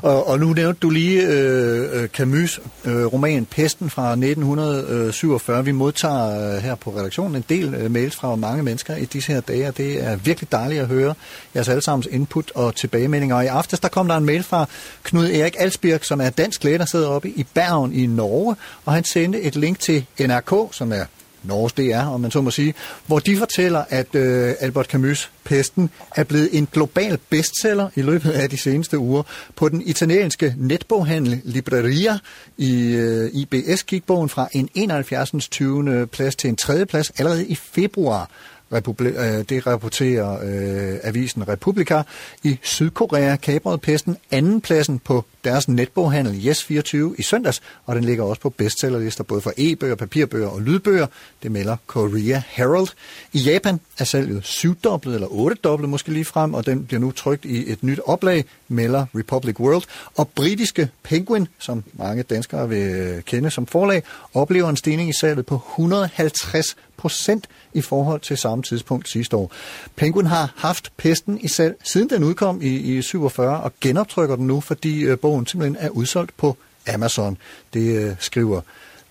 [0.02, 2.60] Og, og nu nævnte du lige øh, øh Camus'
[2.90, 5.66] øh, roman Pesten fra 1947.
[5.66, 9.34] Vi modtager øh, her på redaktionen en del øh, mails fra mange mennesker i disse
[9.34, 11.14] her dage, og det er virkelig dejligt at høre
[11.56, 13.36] jeres allesammens input og tilbagemeldinger.
[13.36, 14.66] Og i aftes der kom der en mail fra
[15.04, 18.56] Knud Erik Alsbjerg, som er dansk læge, der sidder oppe i Bergen i Norge,
[18.86, 21.06] og han sendte et link til NRK, som er
[21.48, 22.74] Norges DR, om man så må sige,
[23.08, 28.32] hvor de fortæller, at øh, Albert Camus' Pesten er blevet en global bestseller i løbet
[28.32, 29.24] af de seneste uger.
[29.56, 32.18] På den italienske netboghandel Libreria
[32.58, 35.50] i øh, IBS gik bogen fra en 71.
[35.52, 36.08] 20.
[36.08, 36.86] plads til en 3.
[36.86, 38.30] plads allerede i februar.
[38.74, 42.02] Republi- øh, det rapporterer øh, avisen Republika.
[42.44, 48.42] I Sydkorea kabrede pesten andenpladsen på deres netboghandel Yes24 i søndags, og den ligger også
[48.42, 51.08] på bestsellerlister både for e-bøger, papirbøger og lydbøger.
[51.44, 52.88] Det melder Korea Herald.
[53.34, 57.46] I Japan er salget syvdoblet eller ottedoblet måske lige frem, og den bliver nu trygt
[57.46, 59.84] i et nyt oplag, melder Republic World.
[60.16, 64.04] Og britiske Penguin, som mange danskere vil øh, kende som forlag,
[64.34, 69.52] oplever en stigning i salget på 150 procent i forhold til samme tidspunkt sidste år.
[69.96, 74.48] Penguin har haft pesten i salg, siden den udkom i, i 47, og genoptrykker den
[74.48, 76.58] nu, fordi øh, bogen simpelthen er udsolgt på
[76.94, 77.38] Amazon.
[77.74, 78.62] Det øh, skriver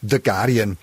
[0.08, 0.76] The Guardian.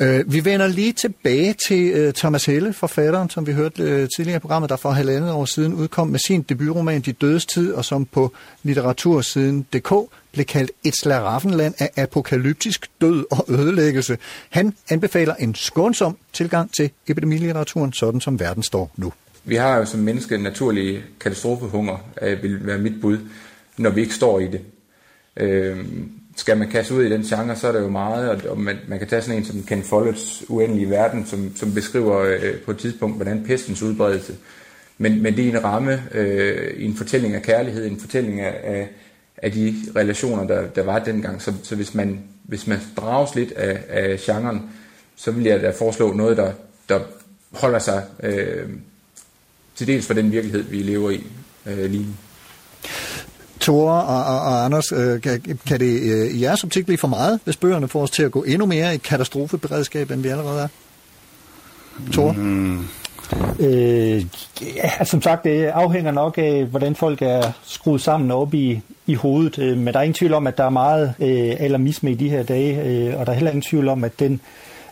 [0.00, 4.36] Øh, vi vender lige tilbage til øh, Thomas Helle, forfatteren, som vi hørte øh, tidligere
[4.36, 7.84] i programmet, der for halvandet år siden udkom med sin debutroman De Dødes Tid, og
[7.84, 9.92] som på litteratursiden.dk
[10.32, 14.18] blev kaldt et slaraffenland af apokalyptisk død og ødelæggelse.
[14.50, 19.12] Han anbefaler en skånsom tilgang til epidemilitteraturen, sådan som verden står nu.
[19.44, 23.18] Vi har jo som menneske en naturlig katastrofehunger, øh, vil være mit bud,
[23.76, 24.60] når vi ikke står i det.
[25.36, 25.86] Øh,
[26.38, 28.78] skal man kaste ud i den genre, så er der jo meget, og, og man,
[28.88, 32.70] man kan tage sådan en som Ken Folletts Uendelige Verden, som, som beskriver øh, på
[32.70, 34.36] et tidspunkt, hvordan pestens udbredelse.
[34.98, 38.88] Men, men det er en ramme, øh, en fortælling af kærlighed, en fortælling af, af,
[39.36, 41.42] af de relationer, der, der var dengang.
[41.42, 44.70] Så, så hvis, man, hvis man drages lidt af, af genren,
[45.16, 46.52] så vil jeg da foreslå noget, der,
[46.88, 47.00] der
[47.52, 48.68] holder sig øh,
[49.74, 51.26] til dels for den virkelighed, vi lever i
[51.66, 52.12] øh, lige nu.
[53.68, 57.08] Tore og, og, og Anders, øh, kan, kan det øh, i jeres optik blive for
[57.08, 60.62] meget, hvis bøgerne får os til at gå endnu mere i katastrofeberedskab, end vi allerede
[60.62, 60.68] er?
[62.12, 62.32] Tore?
[62.32, 62.78] Mm.
[63.60, 64.24] Øh,
[64.76, 68.80] ja, altså, som sagt, det afhænger nok af, hvordan folk er skruet sammen op i,
[69.06, 69.58] i hovedet.
[69.58, 72.28] Øh, men der er ingen tvivl om, at der er meget øh, alarmisme i de
[72.28, 74.40] her dage, øh, og der er heller ingen tvivl om, at den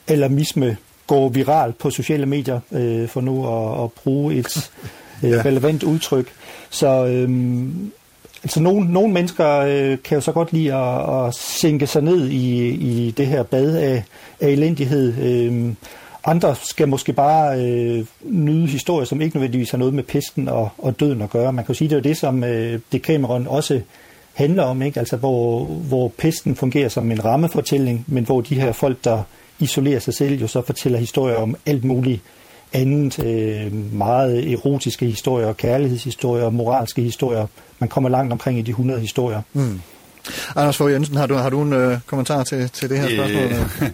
[0.09, 4.71] alarmisme går viralt på sociale medier, øh, for nu at, at bruge et
[5.25, 6.33] øh, relevant udtryk.
[6.71, 7.29] Så øh,
[8.47, 12.29] altså nogle, nogle mennesker øh, kan jo så godt lide at, at sænke sig ned
[12.29, 14.05] i, i det her bad af,
[14.41, 15.15] af elendighed.
[15.23, 15.73] Øh,
[16.25, 20.69] andre skal måske bare øh, nyde historier, som ikke nødvendigvis har noget med pesten og,
[20.79, 21.53] og døden at gøre.
[21.53, 23.81] Man kan jo sige, det er det, som øh, Decameron også
[24.35, 25.01] handler om, ikke?
[25.01, 29.23] Altså, hvor, hvor pesten fungerer som en rammefortælling, men hvor de her folk, der
[29.59, 32.21] isolerer sig selv, jo så fortæller historier om alt muligt
[32.73, 37.47] andet, øh, meget erotiske historier, kærlighedshistorier, moralske historier.
[37.79, 39.43] Man kommer langt omkring i de 100 historier.
[39.53, 39.81] Mm.
[40.57, 43.43] Anders Fogh Jensen, har du, har du en øh, kommentar til, til det her spørgsmål?
[43.43, 43.91] Øh,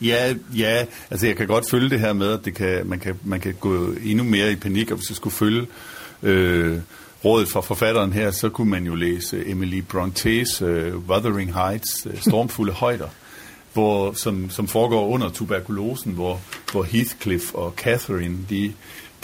[0.08, 3.14] ja, ja, altså jeg kan godt følge det her med, at det kan, man, kan,
[3.24, 5.66] man kan gå endnu mere i panik, og hvis jeg skulle følge
[6.22, 6.78] øh,
[7.24, 12.20] rådet fra forfatteren her, så kunne man jo læse Emily Bronte's uh, Wuthering Heights, uh,
[12.28, 13.08] Stormfulde Højder,
[13.72, 16.40] hvor, som, som foregår under tuberkulosen, hvor,
[16.72, 18.72] hvor Heathcliff og Catherine, de,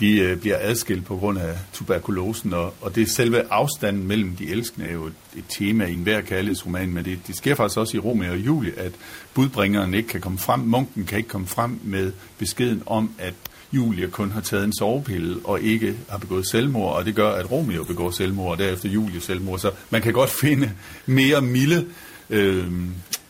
[0.03, 4.37] de øh, bliver adskilt på grund af tuberkulosen, og, og det er selve afstanden mellem
[4.37, 7.79] de elskende er jo et, et tema i enhver kærlighedsroman, men det, det sker faktisk
[7.79, 8.93] også i Romeo og Julie, at
[9.35, 13.35] budbringeren ikke kan komme frem, munken kan ikke komme frem med beskeden om, at
[13.73, 17.51] Julie kun har taget en sovepille og ikke har begået selvmord, og det gør, at
[17.51, 19.59] Romeo begår selvmord, og derefter Julie selvmord.
[19.59, 20.71] Så man kan godt finde
[21.07, 21.87] mere milde
[22.31, 22.67] øh,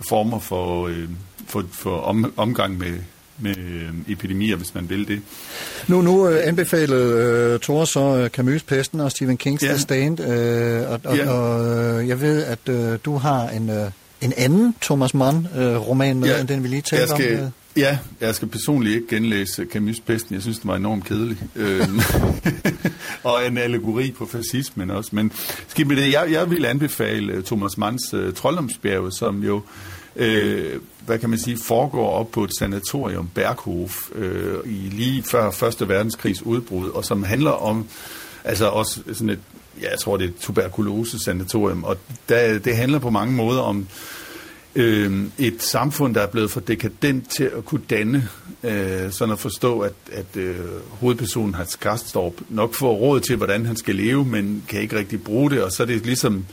[0.09, 1.09] former for, øh,
[1.47, 2.99] for, for om, omgang med,
[3.39, 5.21] med øh, epidemier, hvis man vil det.
[5.89, 9.69] Nu, nu øh, anbefalede øh, Thor så øh, Camus' Pesten og Stephen King's ja.
[9.69, 11.31] The Stand, øh, og, og, ja.
[11.31, 16.21] og øh, jeg ved, at øh, du har en, øh, en anden Thomas Mann-roman øh,
[16.21, 16.41] med, ja.
[16.41, 17.45] end den vi lige talte skal, om.
[17.45, 17.51] Øh.
[17.77, 20.35] Ja, jeg skal personligt ikke genlæse Camus' Pesten.
[20.35, 21.39] Jeg synes, det var enormt kedelig.
[21.57, 22.01] Øhm,
[23.25, 25.11] og en allegori på fascismen også.
[25.13, 25.33] Men
[25.69, 29.63] skal med det, jeg, jeg vil anbefale Thomas Manns uh, Trolddomsbjerget, som jo
[30.17, 35.51] øh, hvad kan man sige, foregår op på et sanatorium, Berghof, øh, i lige før
[35.51, 37.87] Første Verdenskrigs udbrud, og som handler om,
[38.45, 39.41] altså også sådan et,
[39.81, 41.97] ja, jeg tror det er et tuberkulose-sanatorium, og
[42.29, 43.87] der, det handler på mange måder om
[44.75, 48.29] øh, et samfund, der er blevet for dekadent til at kunne danne,
[48.65, 50.57] øh, sådan at forstå, at, at øh,
[50.91, 55.23] hovedpersonen Hans Karstorp nok får råd til, hvordan han skal leve, men kan ikke rigtig
[55.23, 56.45] bruge det, og så er det ligesom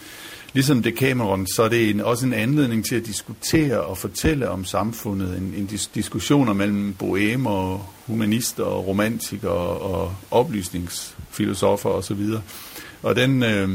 [0.53, 4.49] ligesom det Cameron, så er det en, også en anledning til at diskutere og fortælle
[4.49, 5.37] om samfundet.
[5.37, 12.21] En, en dis- diskussioner mellem bohemer, og humanister og romantikere og oplysningsfilosofer osv.
[13.03, 13.69] Og den, øh,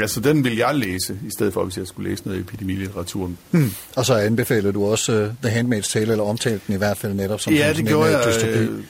[0.00, 3.30] altså den vil jeg læse, i stedet for, hvis jeg skulle læse noget epidemilitteratur.
[3.50, 3.70] Hmm.
[3.96, 7.14] Og så anbefaler du også uh, The Handmaid's Tale, eller omtalte den i hvert fald
[7.14, 8.82] netop som ja, det gjorde jeg, dystopi.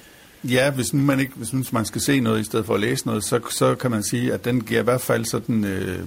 [0.45, 3.24] Ja, hvis man ikke, hvis man skal se noget i stedet for at læse noget,
[3.24, 6.05] så, så kan man sige, at den giver i hvert fald sådan øh,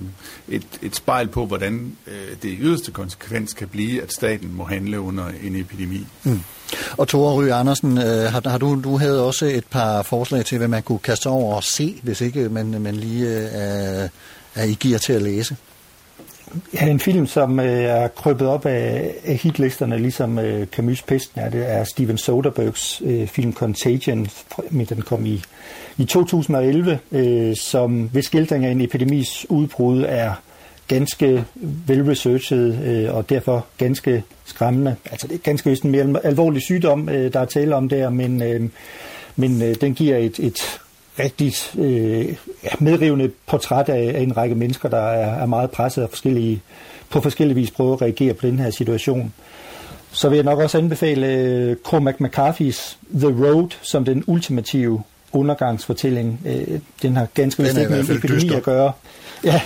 [0.47, 4.63] et, et spejl på, hvordan øh, det i yderste konsekvens kan blive, at staten må
[4.63, 6.07] handle under en epidemi.
[6.23, 6.39] Mm.
[6.97, 10.57] Og Tore Ry Andersen, øh, har, har du, du havde også et par forslag til,
[10.57, 14.09] hvad man kunne kaste over og se, hvis ikke man, man lige øh,
[14.55, 15.55] er i gear til at læse?
[16.73, 21.41] Ja, en film, som øh, er krøbet op af, af hitlisterne, ligesom øh, Camus' Pesten
[21.41, 24.27] er, det er Steven Soderberghs øh, film Contagion,
[24.69, 25.41] men den kom i,
[25.97, 30.33] i 2011, øh, som ved skildring af en epidemis udbrud er
[30.87, 31.45] ganske
[31.87, 34.95] velresearchet øh, og derfor ganske skræmmende.
[35.11, 38.09] Altså det er ganske vist en mere alvorlig sygdom, øh, der er tale om der,
[38.09, 38.69] men, øh,
[39.35, 40.79] men øh, den giver et, et
[41.19, 42.35] rigtig øh,
[42.79, 46.61] medrivende portræt af, af en række mennesker, der er, er meget presset og forskellige,
[47.09, 49.33] på forskellige vis prøver at reagere på den her situation.
[50.11, 55.03] Så vil jeg nok også anbefale øh, Cormac McCarthy's The Road som den ultimative
[55.33, 56.39] undergangsfortælling.
[56.45, 58.57] Øh, den har ganske vist ikke med en epidemi dyster.
[58.57, 58.91] at gøre.
[59.43, 59.61] Ja,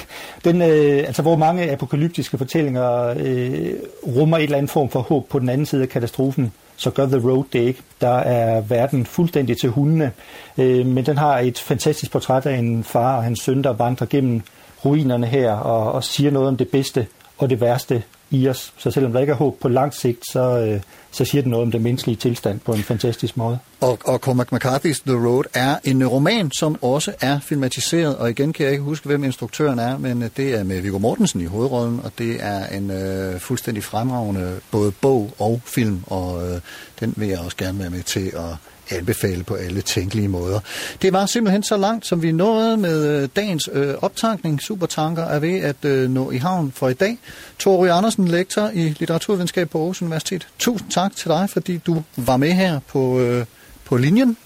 [0.45, 3.73] den, øh, altså hvor mange apokalyptiske fortællinger øh,
[4.07, 7.05] rummer et eller andet form for håb på den anden side af katastrofen, så gør
[7.05, 7.81] The Road det ikke.
[8.01, 10.11] Der er verden fuldstændig til hundene,
[10.57, 14.07] øh, men den har et fantastisk portræt af en far og hans søn, der vandrer
[14.07, 14.41] gennem
[14.85, 17.07] ruinerne her og, og siger noget om det bedste
[17.37, 18.73] og det værste i os.
[18.77, 21.65] Så selvom der ikke er håb på lang sigt, så, øh, så siger det noget
[21.65, 23.59] om den menneskelige tilstand på en fantastisk måde.
[23.81, 28.53] Og, og Cormac McCarthy's The Road er en roman, som også er filmatiseret, og igen
[28.53, 31.45] kan jeg ikke huske, hvem instruktøren er, men øh, det er med Viggo Mortensen i
[31.45, 36.59] hovedrollen, og det er en øh, fuldstændig fremragende både bog og film, og øh,
[36.99, 38.55] den vil jeg også gerne være med til at
[38.89, 40.59] anbefale på alle tænkelige måder.
[41.01, 44.61] Det var simpelthen så langt, som vi nåede med øh, dagens øh, optankning.
[44.61, 47.17] Supertanker er ved at øh, nå i havn for i dag.
[47.59, 50.47] Tore Andersen, lektor i litteraturvidenskab på Aarhus Universitet.
[50.59, 53.45] Tusind tak til dig, fordi du var med her på, øh,
[53.85, 54.37] på linjen.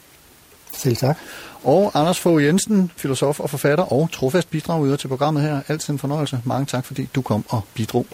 [0.77, 1.17] Selv tak.
[1.63, 5.61] Og Anders Fogh Jensen, filosof og forfatter og trofast bidrag til programmet her.
[5.67, 6.41] Altid en fornøjelse.
[6.45, 8.05] Mange tak, fordi du kom og bidrog.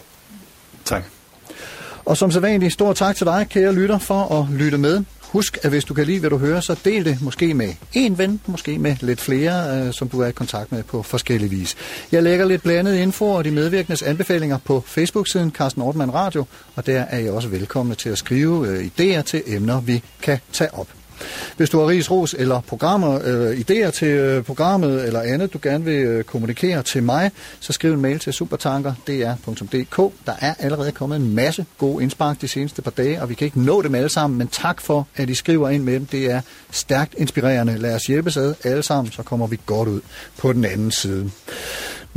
[0.84, 1.02] Tak.
[2.08, 5.04] Og som sædvanligt, stor tak til dig, kære lytter, for at lytte med.
[5.22, 8.18] Husk, at hvis du kan lide, hvad du hører, så del det måske med en
[8.18, 11.76] ven, måske med lidt flere, øh, som du er i kontakt med på forskellige vis.
[12.12, 16.44] Jeg lægger lidt blandet info og de medvirkendes anbefalinger på Facebook-siden Carsten Ortmann Radio,
[16.76, 20.38] og der er I også velkomne til at skrive øh, idéer til emner, vi kan
[20.52, 20.97] tage op.
[21.56, 25.58] Hvis du har ris, ros eller programmer, øh, idéer til øh, programmet eller andet, du
[25.62, 30.12] gerne vil øh, kommunikere til mig, så skriv en mail til supertanker.dr.dk.
[30.26, 33.44] Der er allerede kommet en masse gode indspark de seneste par dage, og vi kan
[33.44, 36.06] ikke nå dem alle sammen, men tak for, at I skriver ind med dem.
[36.06, 36.40] Det er
[36.70, 37.78] stærkt inspirerende.
[37.78, 40.00] Lad os hjælpes ad alle sammen, så kommer vi godt ud
[40.38, 41.30] på den anden side.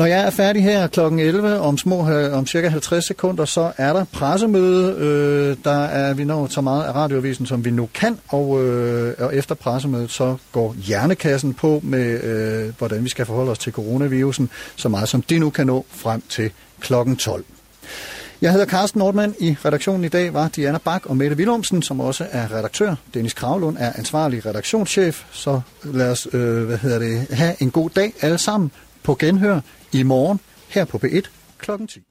[0.01, 0.99] Når jeg er færdig her kl.
[0.99, 4.95] 11 om små øh, om cirka 50 sekunder, så er der pressemøde.
[4.97, 9.13] Øh, der er vi når så meget af radioavisen, som vi nu kan, og, øh,
[9.19, 13.73] og efter pressemødet, så går hjernekassen på med, øh, hvordan vi skal forholde os til
[13.73, 16.93] coronavirusen, så meget som det nu kan nå frem til kl.
[17.19, 17.43] 12.
[18.41, 19.35] Jeg hedder Carsten Nordmann.
[19.39, 22.95] I redaktionen i dag var Diana Bak og Mette Willumsen, som også er redaktør.
[23.13, 25.23] Dennis Kravlund er ansvarlig redaktionschef.
[25.31, 28.71] Så lad os øh, hvad hedder det, have en god dag alle sammen
[29.03, 29.59] på genhør
[29.91, 30.39] i morgen
[30.69, 31.71] her på B1 kl.
[31.87, 32.10] 10.